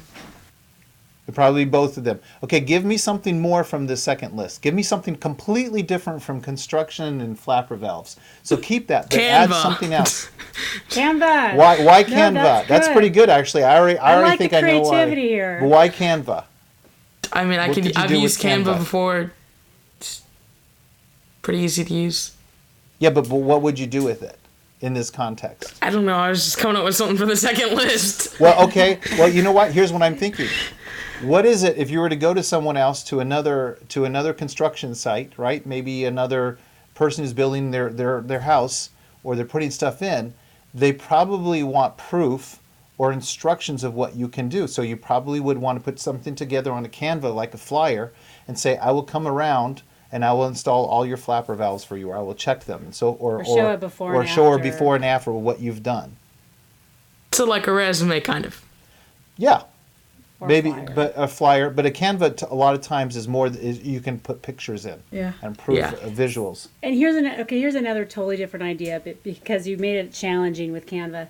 [1.28, 2.20] It Probably both of them.
[2.44, 4.62] Okay, give me something more from the second list.
[4.64, 8.18] Give me something completely different from construction and flapper valves.
[8.44, 10.30] So keep that, but add something else.
[10.90, 11.56] Canva.
[11.56, 11.84] Why?
[11.84, 12.34] Why No, Canva?
[12.44, 13.64] that's that's, pretty good, actually.
[13.64, 15.16] I already, I I already like think the I know why.
[15.16, 15.60] here.
[15.62, 16.46] But why Canva?
[17.32, 17.84] I mean, I What can.
[17.86, 18.78] could I've used Canva, Canva?
[18.80, 19.32] before.
[21.42, 22.36] Pretty easy to use.
[23.00, 24.38] Yeah, but, but what would you do with it
[24.80, 25.74] in this context?
[25.82, 26.16] I don't know.
[26.16, 28.40] I was just coming up with something for the second list.
[28.40, 29.00] Well, okay.
[29.18, 29.72] Well, you know what?
[29.72, 30.48] Here's what I'm thinking.
[31.24, 34.34] What is it if you were to go to someone else to another to another
[34.34, 35.64] construction site, right?
[35.66, 36.58] Maybe another
[36.96, 38.90] person who's building their their their house
[39.24, 40.34] or they're putting stuff in,
[40.74, 42.60] they probably want proof
[42.98, 44.68] or instructions of what you can do.
[44.68, 48.12] So you probably would want to put something together on a Canva like a flyer
[48.48, 51.98] and say, "I will come around and I will install all your flapper valves for
[51.98, 54.30] you, or I will check them." And so or Or show it before or and
[54.30, 54.72] show her after.
[54.72, 56.16] before and after what you've done.
[57.32, 58.62] So like a resume, kind of.
[59.38, 59.64] Yeah.
[60.42, 60.92] Or Maybe, flyer.
[60.96, 63.46] but a flyer, but a Canva t- a lot of times is more.
[63.48, 65.34] Is you can put pictures in Yeah.
[65.44, 65.90] and proof Yeah.
[65.90, 66.68] uh, visuals.
[66.82, 67.60] And here's an okay.
[67.60, 71.28] Here's another totally different idea, but because you made it challenging with Canva,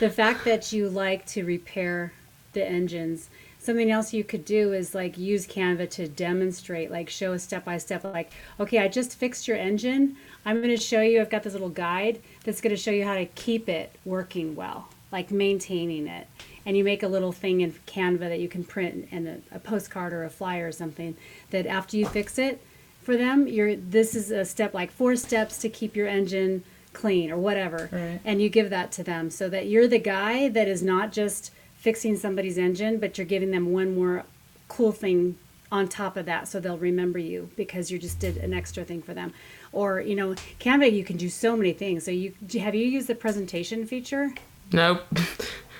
[0.00, 2.12] the fact that you like to repair
[2.54, 3.28] the engines.
[3.64, 7.64] Something else you could do is like use Canva to demonstrate, like show a step
[7.64, 8.04] by step.
[8.04, 10.16] Like, okay, I just fixed your engine.
[10.44, 11.20] I'm going to show you.
[11.22, 14.54] I've got this little guide that's going to show you how to keep it working
[14.54, 16.26] well, like maintaining it.
[16.66, 19.58] And you make a little thing in Canva that you can print and a, a
[19.58, 21.16] postcard or a flyer or something
[21.50, 22.62] that after you fix it,
[23.02, 27.30] for them you're this is a step like four steps to keep your engine clean
[27.30, 28.18] or whatever Right.
[28.24, 31.50] and you give that to them so that you're the guy that is not just
[31.84, 34.24] fixing somebody's engine but you're giving them one more
[34.68, 35.36] cool thing
[35.70, 39.02] on top of that so they'll remember you because you just did an extra thing
[39.02, 39.32] for them
[39.70, 43.06] or you know canva you can do so many things so you have you used
[43.06, 44.32] the presentation feature
[44.72, 45.02] Nope.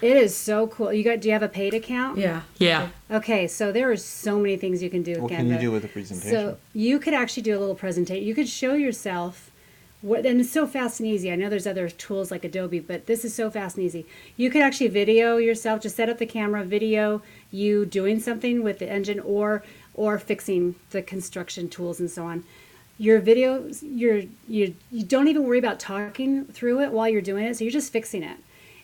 [0.03, 2.43] it is so cool you got do you have a paid account Yeah.
[2.59, 2.89] Yeah.
[3.11, 5.37] Okay, so there are so many things you can do with What Canva.
[5.37, 6.31] can you do with a presentation?
[6.31, 8.25] So you could actually do a little presentation.
[8.27, 9.51] You could show yourself
[10.05, 11.33] what, and it's so fast and easy.
[11.33, 14.05] I know there's other tools like Adobe, but this is so fast and easy.
[14.37, 15.81] You could actually video yourself.
[15.81, 19.65] Just set up the camera, video you doing something with the engine, or
[19.95, 22.45] or fixing the construction tools and so on.
[22.99, 27.47] Your videos, you're you you don't even worry about talking through it while you're doing
[27.47, 27.57] it.
[27.57, 28.37] So you're just fixing it.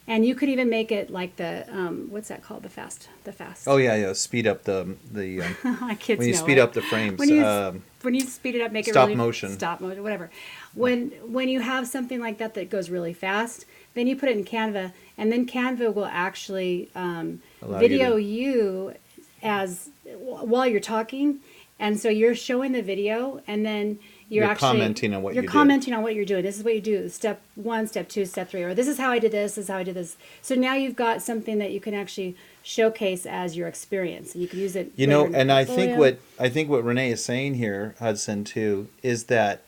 [0.06, 2.62] And you could even make it like the um, what's that called?
[2.62, 3.68] The fast, the fast.
[3.68, 4.14] oh yeah, yeah.
[4.14, 6.61] Speed up the the um, kids when you know speed it.
[6.61, 7.28] up the frames.
[7.28, 9.51] You, um, when you speed it up, make it stop really motion.
[9.51, 10.31] stop motion, whatever.
[10.75, 14.37] When when you have something like that that goes really fast, then you put it
[14.37, 18.95] in Canva, and then Canva will actually um, Allow you video to- you,
[19.43, 21.41] as while you're talking,
[21.79, 23.99] and so you're showing the video, and then
[24.31, 25.53] you're, You're actually commenting on what you're you did.
[25.53, 26.45] commenting on what you're doing.
[26.45, 27.09] This is what you do.
[27.09, 29.57] Step one, step two, step three, or this is how I did this.
[29.57, 30.16] This is how I did this.
[30.40, 34.49] So now you've got something that you can actually showcase as your experience, and you
[34.49, 34.93] can use it.
[34.95, 38.87] you know, and I think what I think what Renee is saying here, Hudson, too,
[39.03, 39.62] is that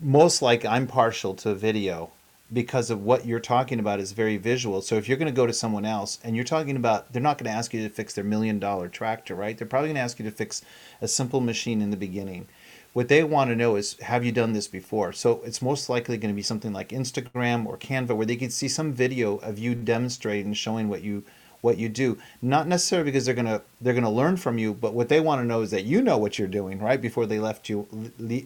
[0.00, 2.10] most like I'm partial to video,
[2.52, 4.82] because of what you're talking about is very visual.
[4.82, 7.38] So if you're going to go to someone else and you're talking about, they're not
[7.38, 9.56] going to ask you to fix their million dollar tractor, right?
[9.56, 10.62] They're probably going to ask you to fix
[11.00, 12.48] a simple machine in the beginning.
[12.98, 15.12] What they want to know is, have you done this before?
[15.12, 18.50] So it's most likely going to be something like Instagram or Canva, where they can
[18.50, 21.22] see some video of you demonstrating, showing what you
[21.60, 22.18] what you do.
[22.42, 25.46] Not necessarily because they're gonna they're gonna learn from you, but what they want to
[25.46, 27.00] know is that you know what you're doing, right?
[27.00, 27.86] Before they left you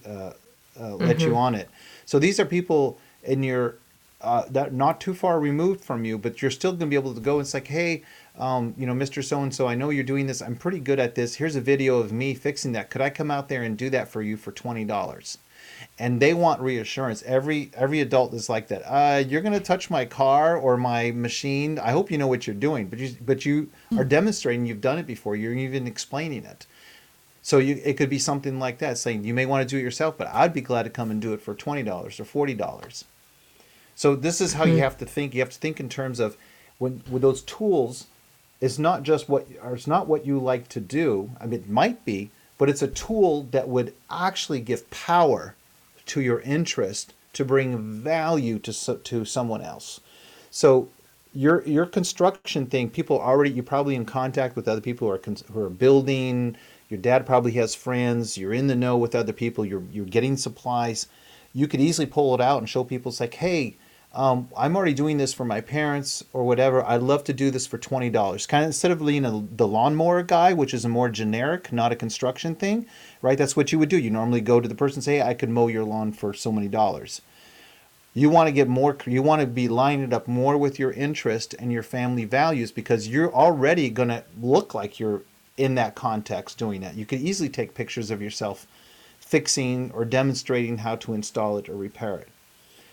[0.05, 0.33] uh,
[0.79, 1.71] uh, let you on it.
[2.05, 3.77] So these are people in your
[4.21, 7.15] uh, that not too far removed from you, but you're still going to be able
[7.15, 8.03] to go and say, hey,
[8.39, 9.23] um, you know, Mr.
[9.23, 10.41] So and so, I know you're doing this.
[10.41, 11.35] I'm pretty good at this.
[11.35, 12.91] Here's a video of me fixing that.
[12.91, 15.39] Could I come out there and do that for you for twenty dollars?
[15.99, 17.23] And they want reassurance.
[17.25, 18.83] Every every adult is like that.
[18.87, 21.79] Uh, you're going to touch my car or my machine.
[21.79, 23.69] I hope you know what you're doing, but you but you
[23.99, 25.37] are demonstrating you've done it before.
[25.37, 26.67] You're even explaining it.
[27.43, 29.83] So you, it could be something like that, saying you may want to do it
[29.83, 32.55] yourself, but I'd be glad to come and do it for twenty dollars or forty
[32.55, 33.05] dollars.
[33.95, 35.35] So this is how you have to think.
[35.35, 36.39] You have to think in terms of
[36.79, 38.07] when with those tools.
[38.63, 41.33] It's not just what or it's not what you like to do.
[41.41, 45.57] I mean, it might be, but it's a tool that would actually give power
[46.07, 50.01] to your interest to bring value to to someone else.
[50.53, 50.89] So
[51.35, 55.21] your your construction thing, people already you're probably in contact with other people who are
[55.53, 56.57] who are building.
[56.89, 58.39] Your dad probably has friends.
[58.39, 59.65] You're in the know with other people.
[59.65, 61.09] You're you're getting supplies.
[61.53, 63.11] You could easily pull it out and show people.
[63.11, 63.77] It's like, hey,
[64.15, 66.85] um, I'm already doing this for my parents or whatever.
[66.85, 68.47] I'd love to do this for twenty dollars.
[68.47, 71.93] Kind of instead of being a, the lawnmower guy, which is a more generic, not
[71.93, 72.87] a construction thing,
[73.23, 73.39] right?
[73.39, 73.99] That's what you would do.
[73.99, 76.53] You normally go to the person and say, I could mow your lawn for so
[76.53, 77.23] many dollars.
[78.15, 78.99] You want to get more.
[79.07, 82.71] You want to be lining it up more with your interest and your family values
[82.71, 85.23] because you're already going to look like you're
[85.57, 86.95] in that context doing that.
[86.95, 88.67] You could easily take pictures of yourself
[89.21, 92.29] fixing or demonstrating how to install it or repair it.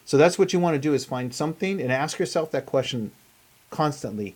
[0.09, 3.11] So that's what you want to do is find something and ask yourself that question
[3.69, 4.35] constantly.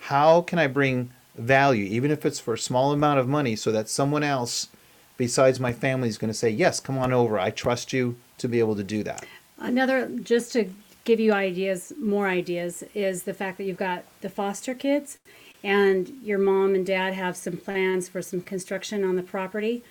[0.00, 3.72] How can I bring value, even if it's for a small amount of money, so
[3.72, 4.68] that someone else
[5.16, 7.38] besides my family is going to say, Yes, come on over.
[7.38, 9.24] I trust you to be able to do that.
[9.56, 10.68] Another, just to
[11.04, 15.16] give you ideas, more ideas, is the fact that you've got the foster kids
[15.62, 19.82] and your mom and dad have some plans for some construction on the property.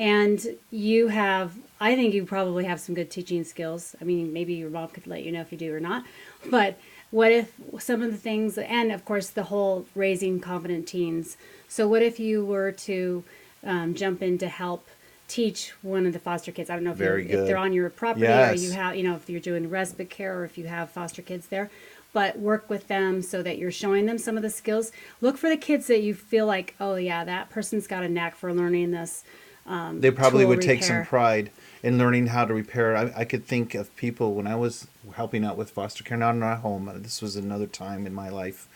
[0.00, 3.94] And you have, I think you probably have some good teaching skills.
[4.00, 6.04] I mean, maybe your mom could let you know if you do or not.
[6.46, 6.78] But
[7.10, 11.36] what if some of the things, and of course, the whole raising confident teens.
[11.68, 13.24] So, what if you were to
[13.62, 14.88] um, jump in to help
[15.28, 16.70] teach one of the foster kids?
[16.70, 19.02] I don't know if, Very you're, if they're on your property or you have, you
[19.02, 21.70] know, if you're doing respite care or if you have foster kids there.
[22.14, 24.92] But work with them so that you're showing them some of the skills.
[25.20, 28.34] Look for the kids that you feel like, oh yeah, that person's got a knack
[28.34, 29.24] for learning this.
[29.70, 31.50] Um, they probably tool would take some pride
[31.82, 32.96] in learning how to repair.
[32.96, 36.34] I, I could think of people when I was helping out with foster care, not
[36.34, 36.88] in our home.
[36.88, 38.68] uh, This was another time in my life.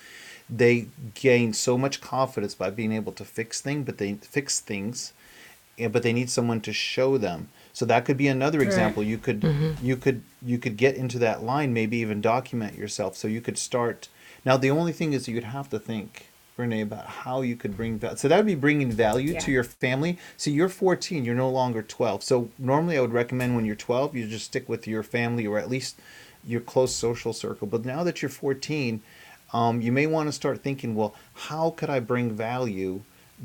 [0.48, 5.12] They gained so much confidence by being able to fix things, but they fix things,
[5.90, 7.48] but they need someone to show them.
[7.72, 8.66] So that could be another Right.
[8.66, 9.02] example.
[9.02, 9.44] You could
[9.82, 13.16] you could you could get into that line, maybe even document yourself.
[13.16, 14.08] So you could start.
[14.44, 16.28] Now the only thing is you'd have to think.
[16.56, 18.16] Renee, about how you could bring value.
[18.16, 20.18] So that would be bringing value to your family.
[20.36, 22.22] So you're 14, you're no longer 12.
[22.22, 25.58] So normally I would recommend when you're 12, you just stick with your family or
[25.58, 25.98] at least
[26.46, 27.66] your close social circle.
[27.66, 29.02] But now that you're 14,
[29.52, 33.02] um, you may want to start thinking, well, how could I bring value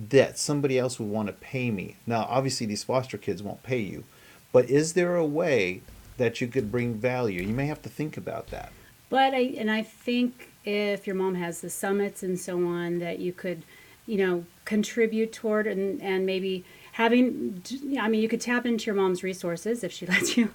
[0.10, 1.98] that somebody else would want to pay me?
[2.06, 4.04] Now, obviously, these foster kids won't pay you,
[4.52, 5.82] but is there a way
[6.18, 7.42] that you could bring value?
[7.42, 8.72] You may have to think about that.
[9.10, 13.20] But I and I think if your mom has the summits and so on that
[13.20, 13.64] you could,
[14.06, 17.62] you know, contribute toward and and maybe having
[18.00, 20.54] I mean you could tap into your mom's resources if she lets you.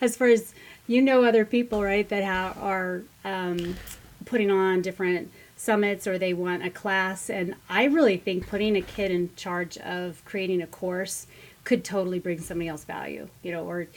[0.00, 0.54] As far as
[0.86, 3.76] you know other people right that ha- are um,
[4.24, 7.30] putting on different summits or they want a class.
[7.30, 11.26] And I really think putting a kid in charge of creating a course
[11.64, 13.88] could totally bring somebody else value you know or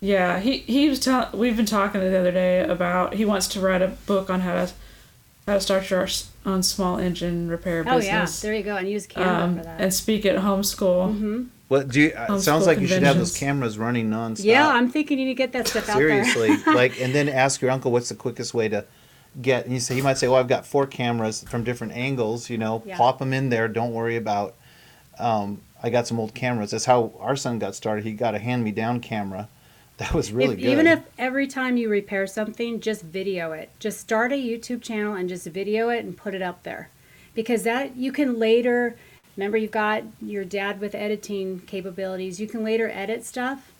[0.00, 3.60] Yeah, he he was tell- we've been talking the other day about he wants to
[3.60, 4.72] write a book on how to
[5.48, 6.06] how to start your
[6.46, 8.40] own small engine repair oh yeah business.
[8.40, 11.48] there you go and use Canva um, for that and speak at homeschool.
[11.68, 14.44] Well, do you, uh, Homeschool sounds like you should have those cameras running nonstop.
[14.44, 16.24] Yeah, I'm thinking you need to get that stuff out there.
[16.24, 18.86] Seriously, like, and then ask your uncle what's the quickest way to
[19.42, 19.64] get.
[19.66, 22.48] And you say he might say, "Well, I've got four cameras from different angles.
[22.48, 22.96] You know, Yeah.
[22.96, 23.68] plop them in there.
[23.68, 24.54] Don't worry about."
[25.18, 26.70] Um, I got some old cameras.
[26.70, 28.04] That's how our son got started.
[28.04, 29.48] He got a hand-me-down camera.
[29.98, 30.68] That was really If- good.
[30.70, 33.70] Even if every time you repair something, just video it.
[33.78, 36.90] Just start a YouTube channel and just video it and put it up there.
[37.34, 38.96] Because that you can later
[39.36, 42.40] remember you've got your dad with editing capabilities.
[42.40, 43.72] You can later edit stuff.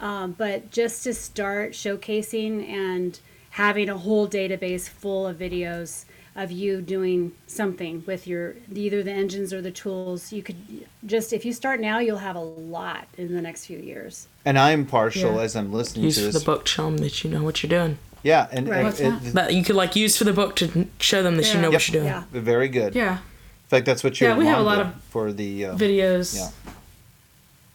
[0.00, 3.18] Um, but just to start showcasing and
[3.50, 6.04] having a whole database full of videos
[6.38, 10.32] of you doing something with your either the engines or the tools.
[10.32, 10.56] You could
[11.04, 14.28] just if you start now, you'll have a lot in the next few years.
[14.44, 15.40] And I'm partial Yeah.
[15.42, 16.38] as I'm listening Use to for this.
[16.42, 17.98] the book to show them that you know what you're doing.
[18.22, 18.76] Yeah, and, Right.
[18.78, 19.32] and What's it- that?
[19.34, 21.54] That you could like use for the book to show them that Yeah.
[21.54, 21.72] you know Yep.
[21.74, 22.12] what you're doing.
[22.12, 22.24] Yeah.
[22.32, 22.94] very good.
[22.94, 23.12] Yeah.
[23.18, 26.36] In fact, that's what your Yeah, we have a lot of for the uh, Videos
[26.36, 26.50] Yeah.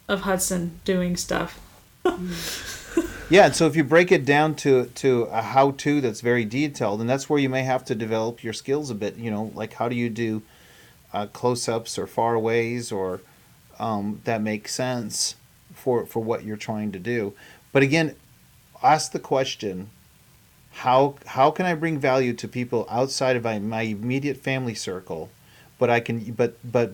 [0.07, 1.59] of Hudson doing stuff.
[3.29, 7.01] Yeah, so if you break it down to to a how to that's very detailed,
[7.01, 9.15] and that's where you may have to develop your skills a bit.
[9.15, 10.41] You know, like how do you do
[11.13, 13.21] uh, close ups or far aways or
[13.79, 15.35] um, that make sense
[15.73, 17.33] for for what you're trying to do.
[17.71, 18.15] But again,
[18.83, 19.89] ask the question:
[20.71, 25.29] how how can I bring value to people outside of my, my immediate family circle?
[25.79, 26.93] But I can, but but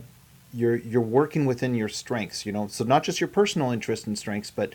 [0.53, 2.45] you're you're working within your strengths.
[2.45, 4.73] You know, so not just your personal interests and strengths, but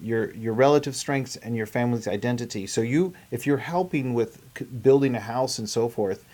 [0.00, 2.66] your your relative strengths and your family's identity.
[2.66, 6.24] So you, if you're helping with c- building a house and so forth,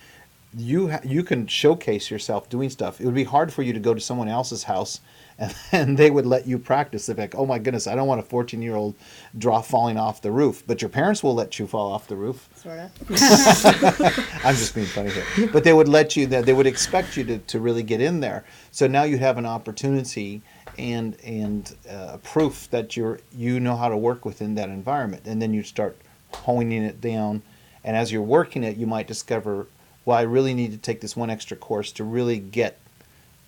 [0.57, 3.01] you ha- you can showcase yourself doing stuff.
[3.01, 5.01] It would be hard for you to go to someone else's house
[5.37, 7.05] and, and they would let you practice.
[7.05, 8.95] They'd be like, "Oh my goodness, I don't want a 14 year old
[9.37, 12.47] draw falling off the roof," but your parents will let you fall off the roof.
[12.55, 12.91] Sort of.
[14.45, 15.49] I'm just being funny here.
[15.51, 18.21] But they would let you that they would expect you to, to really get in
[18.21, 18.45] there.
[18.71, 20.41] So now you have an opportunity
[20.77, 25.23] and and uh, proof that you're you know how to work within that environment.
[25.25, 25.97] And then you start
[26.33, 27.41] honing it down.
[27.83, 29.67] And as you're working it, you might discover,
[30.05, 32.79] well, I really need to take this one extra course to really get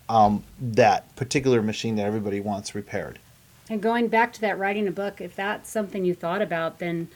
[0.09, 3.19] um, that particular machine that everybody wants repaired.
[3.69, 7.09] And going back to that writing a book, if that's something you thought about, then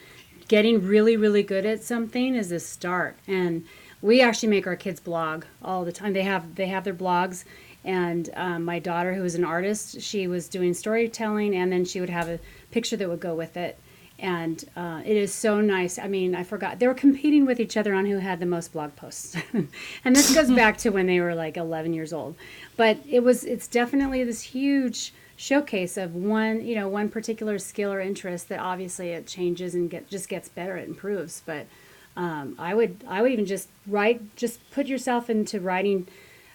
[0.48, 3.16] getting really, really good at something is a start.
[3.26, 3.64] And
[4.02, 6.12] we actually make our kids blog all the time.
[6.12, 7.44] They have they have their blogs.
[7.84, 12.00] And um, my daughter, who is an artist, she was doing storytelling, and then she
[12.00, 12.38] would have a
[12.70, 13.78] picture that would go with it.
[14.18, 15.98] And uh, it is so nice.
[15.98, 18.72] I mean, I forgot they were competing with each other on who had the most
[18.72, 19.36] blog posts,
[20.04, 22.36] and this goes back to when they were like 11 years old.
[22.76, 25.12] But it was it's definitely this huge
[25.42, 29.90] showcase of one you know one particular skill or interest that obviously it changes and
[29.90, 31.66] get just gets better it improves but
[32.16, 36.06] um, i would i would even just write just put yourself into writing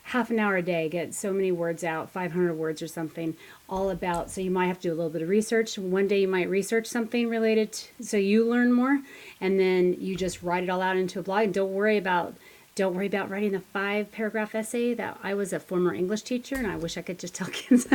[0.07, 3.35] half an hour a day get so many words out 500 words or something
[3.67, 6.21] all about so you might have to do a little bit of research one day
[6.21, 9.01] you might research something related to, so you learn more
[9.41, 12.35] and then you just write it all out into a blog and don't worry about
[12.77, 16.55] don't worry about writing the five paragraph essay that I was a former English teacher
[16.55, 17.87] and I wish I could just tell kids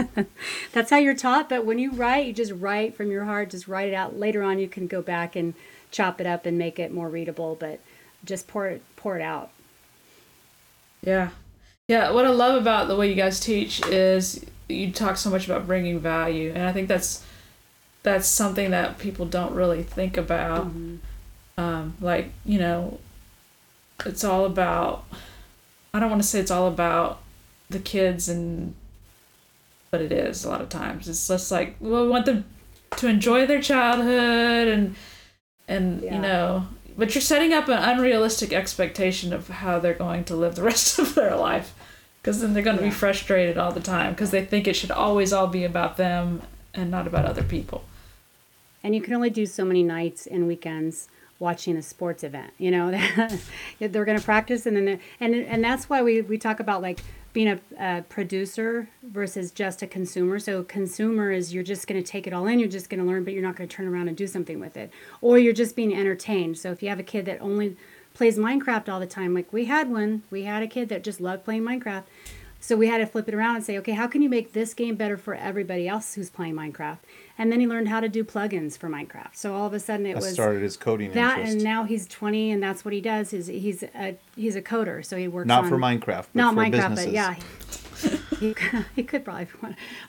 [0.72, 1.48] that's how you're taught.
[1.48, 4.18] But when you write, you just write from your heart, just write it out.
[4.18, 5.54] Later on, you can go back and
[5.92, 7.78] chop it up and make it more readable, but
[8.24, 9.50] just pour it, pour it out.
[11.00, 11.30] Yeah.
[11.88, 15.46] Yeah, what I love about the way you guys teach is you talk so much
[15.46, 17.24] about bringing value, and I think that's
[18.02, 20.70] that's something that people don't really think about.
[21.58, 22.98] Um, like you know,
[24.06, 25.04] it's all about.
[25.94, 27.20] I don't want to say it's all about
[27.68, 28.74] the kids and,
[29.90, 31.08] but it is a lot of times.
[31.08, 32.44] It's just like well, we want them
[32.96, 34.94] to enjoy their childhood and
[35.68, 36.14] and Yeah.
[36.14, 36.66] you know
[36.96, 40.98] but you're setting up an unrealistic expectation of how they're going to live the rest
[41.02, 41.74] of their life
[42.20, 42.90] because then they're going to Yeah.
[42.90, 46.42] be frustrated all the time because they think it should always all be about them
[46.74, 47.84] and not about other people
[48.84, 52.52] And you can only do so many nights and weekends watching a sports event.
[52.58, 52.90] You know,
[53.78, 57.00] they're going to practice, and then and and that's why we we talk about like
[57.32, 60.38] being a, a producer versus just a consumer.
[60.38, 63.06] So consumer is you're just going to take it all in, you're just going to
[63.06, 65.52] learn, but you're not going to turn around and do something with it, or you're
[65.52, 66.58] just being entertained.
[66.58, 67.76] So if you have a kid that only
[68.12, 71.20] plays Minecraft all the time, like we had one, we had a kid that just
[71.20, 72.04] loved playing Minecraft.
[72.62, 74.72] So we had to flip it around and say, okay, how can you make this
[74.72, 76.98] game better for everybody else who's playing Minecraft?
[77.36, 79.34] And then he learned how to do plugins for Minecraft.
[79.34, 81.54] So all of a sudden it That was started his coding that, interest.
[81.54, 83.32] and now he's 20, and that's what he does.
[83.32, 86.54] Is he's a he's a coder, so he works Not on, for Minecraft, but not
[86.54, 87.04] for Minecraft, businesses.
[87.06, 87.34] but yeah,
[88.38, 88.54] he,
[88.94, 89.48] he could probably,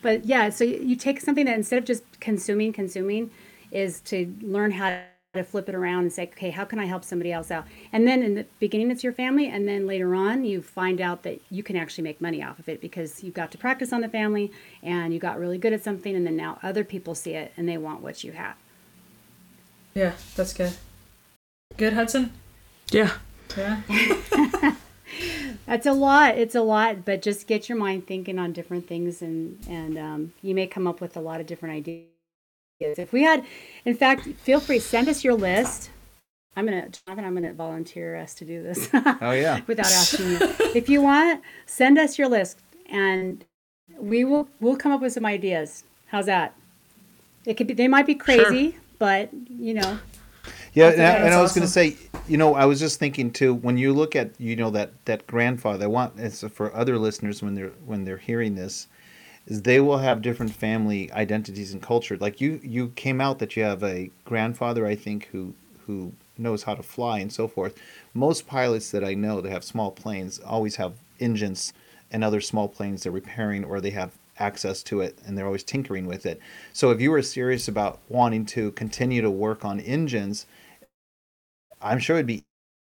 [0.04, 0.50] but yeah.
[0.52, 3.32] So you, you take something that instead of just consuming, consuming,
[3.72, 5.02] is to learn how to
[5.42, 7.66] flip it around and say, okay, how can I help somebody else out?
[7.92, 11.24] And then in the beginning, it's your family, and then later on, you find out
[11.24, 14.02] that you can actually make money off of it because you've got to practice on
[14.02, 14.52] the family
[14.84, 17.68] and you got really good at something, and then now other people see it and
[17.68, 18.56] they want what you have.
[19.96, 20.74] yeah that's good
[21.78, 22.32] good hudson
[22.92, 23.14] Yeah.
[23.58, 23.82] yeah
[25.66, 26.38] That's a lot.
[26.38, 30.34] It's a lot, but just get your mind thinking on different things, and and um,
[30.42, 32.13] you may come up with a lot of different ideas.
[32.84, 33.46] If we had,
[33.86, 35.90] in fact, feel free send us your list.
[36.56, 39.62] I'm gonna, Jonathan, I'm gonna volunteer us to do this Oh yeah.
[39.68, 40.38] without asking you.
[40.76, 42.60] If you want, send us your list,
[42.90, 43.44] and
[43.98, 45.84] we will we'll come up with some ideas.
[46.08, 46.56] How's that?
[47.46, 50.00] It could be they might be crazy, but you know,
[50.74, 53.32] Yeah, and, I, and I was going to say, you know, I was just thinking
[53.32, 53.54] too.
[53.56, 57.42] When you look at, you know, that that grandfather, I want it's for other listeners
[57.42, 58.88] when they're when they're hearing this,
[59.46, 62.18] is they will have different family identities and culture.
[62.18, 65.54] Like you, you came out that you have a grandfather, I think, who
[65.86, 67.78] who knows how to fly and so forth.
[68.14, 71.74] Most pilots that I know that have small planes always have engines
[72.12, 75.64] and other small planes they're repairing or they have access to it and they're always
[75.64, 76.40] tinkering with it.
[76.72, 80.46] So if you were serious about wanting to continue to work on engines,
[81.82, 82.44] I'm sure it'd be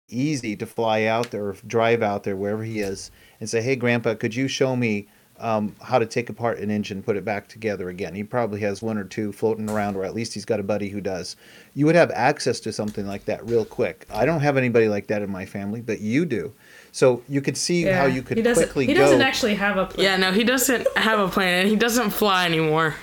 [0.08, 3.76] easy to fly out there or drive out there wherever he is and say, "Hey,
[3.76, 5.06] Grandpa, could you show me
[5.40, 8.82] um, how to take apart an engine, put it back together again?" He probably has
[8.82, 11.36] one or two floating around, or at least he's got a buddy who does.
[11.74, 14.06] You would have access to something like that real quick.
[14.10, 16.52] I don't have anybody like that in my family, but you do.
[16.92, 19.86] So you could see how you could he doesn't, quickly He doesn't actually have a
[19.86, 20.04] plan.
[20.04, 22.94] Yeah, no, he doesn't have a plan and he doesn't fly anymore.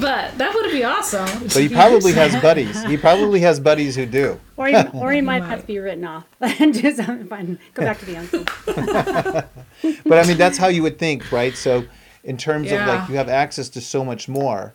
[0.00, 1.26] But that would be awesome.
[1.44, 2.82] but he probably has buddies.
[2.84, 4.40] He probably has buddies who do.
[4.56, 7.58] Or he, or he might have to be written off and do something fun.
[7.74, 8.44] Go back to the uncle.
[10.06, 11.54] But I mean, that's how you would think, right?
[11.56, 11.84] So,
[12.22, 14.74] in terms of like you have access to so much more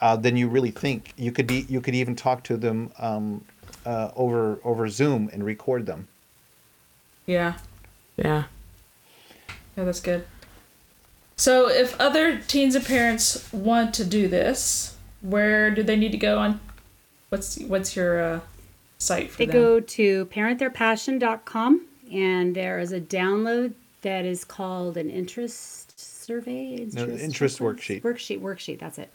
[0.00, 1.12] uh, than you really think.
[1.16, 3.44] You could be, you could even talk to them um,
[3.84, 6.08] uh, over over Zoom and record them.
[7.26, 7.58] Yeah.
[8.16, 8.44] Yeah.
[9.76, 10.26] Yeah, that's good.
[11.36, 16.18] So, if other teens and parents want to do this, where do they need to
[16.18, 16.60] go on?
[17.28, 18.40] What's what's your uh,
[18.98, 19.54] site for They them?
[19.54, 26.88] go to parenttheirpassion.com and there is a download that is called an interest survey.
[26.92, 28.02] No, interest worksheet.
[28.02, 29.12] Worksheet, worksheet, that's it.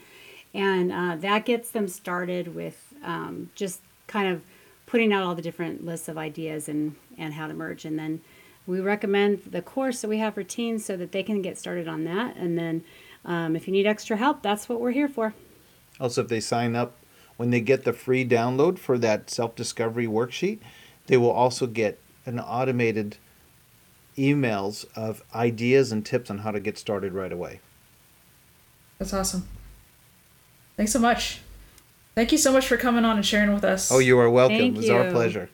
[0.53, 4.41] And uh, that gets them started with um, just kind of
[4.85, 7.85] putting out all the different lists of ideas and, and how to merge.
[7.85, 8.21] And then
[8.67, 11.87] we recommend the course that we have for teens so that they can get started
[11.87, 12.35] on that.
[12.35, 12.83] And then
[13.25, 15.33] um, if you need extra help, that's what we're here for.
[15.99, 16.93] Also, if they sign up
[17.37, 20.59] when they get the free download for that self discovery worksheet,
[21.07, 23.17] they will also get an automated
[24.17, 27.59] emails of ideas and tips on how to get started right away.
[28.99, 29.47] That's awesome.
[30.77, 31.41] Thanks so much.
[32.13, 33.91] Thank you so much for coming on and sharing with us.
[33.91, 34.57] Oh, you are welcome.
[34.57, 35.49] Thank it was our pleasure.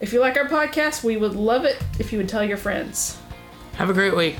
[0.00, 3.18] If you like our podcast, we would love it if you would tell your friends.
[3.74, 4.36] Have a great week.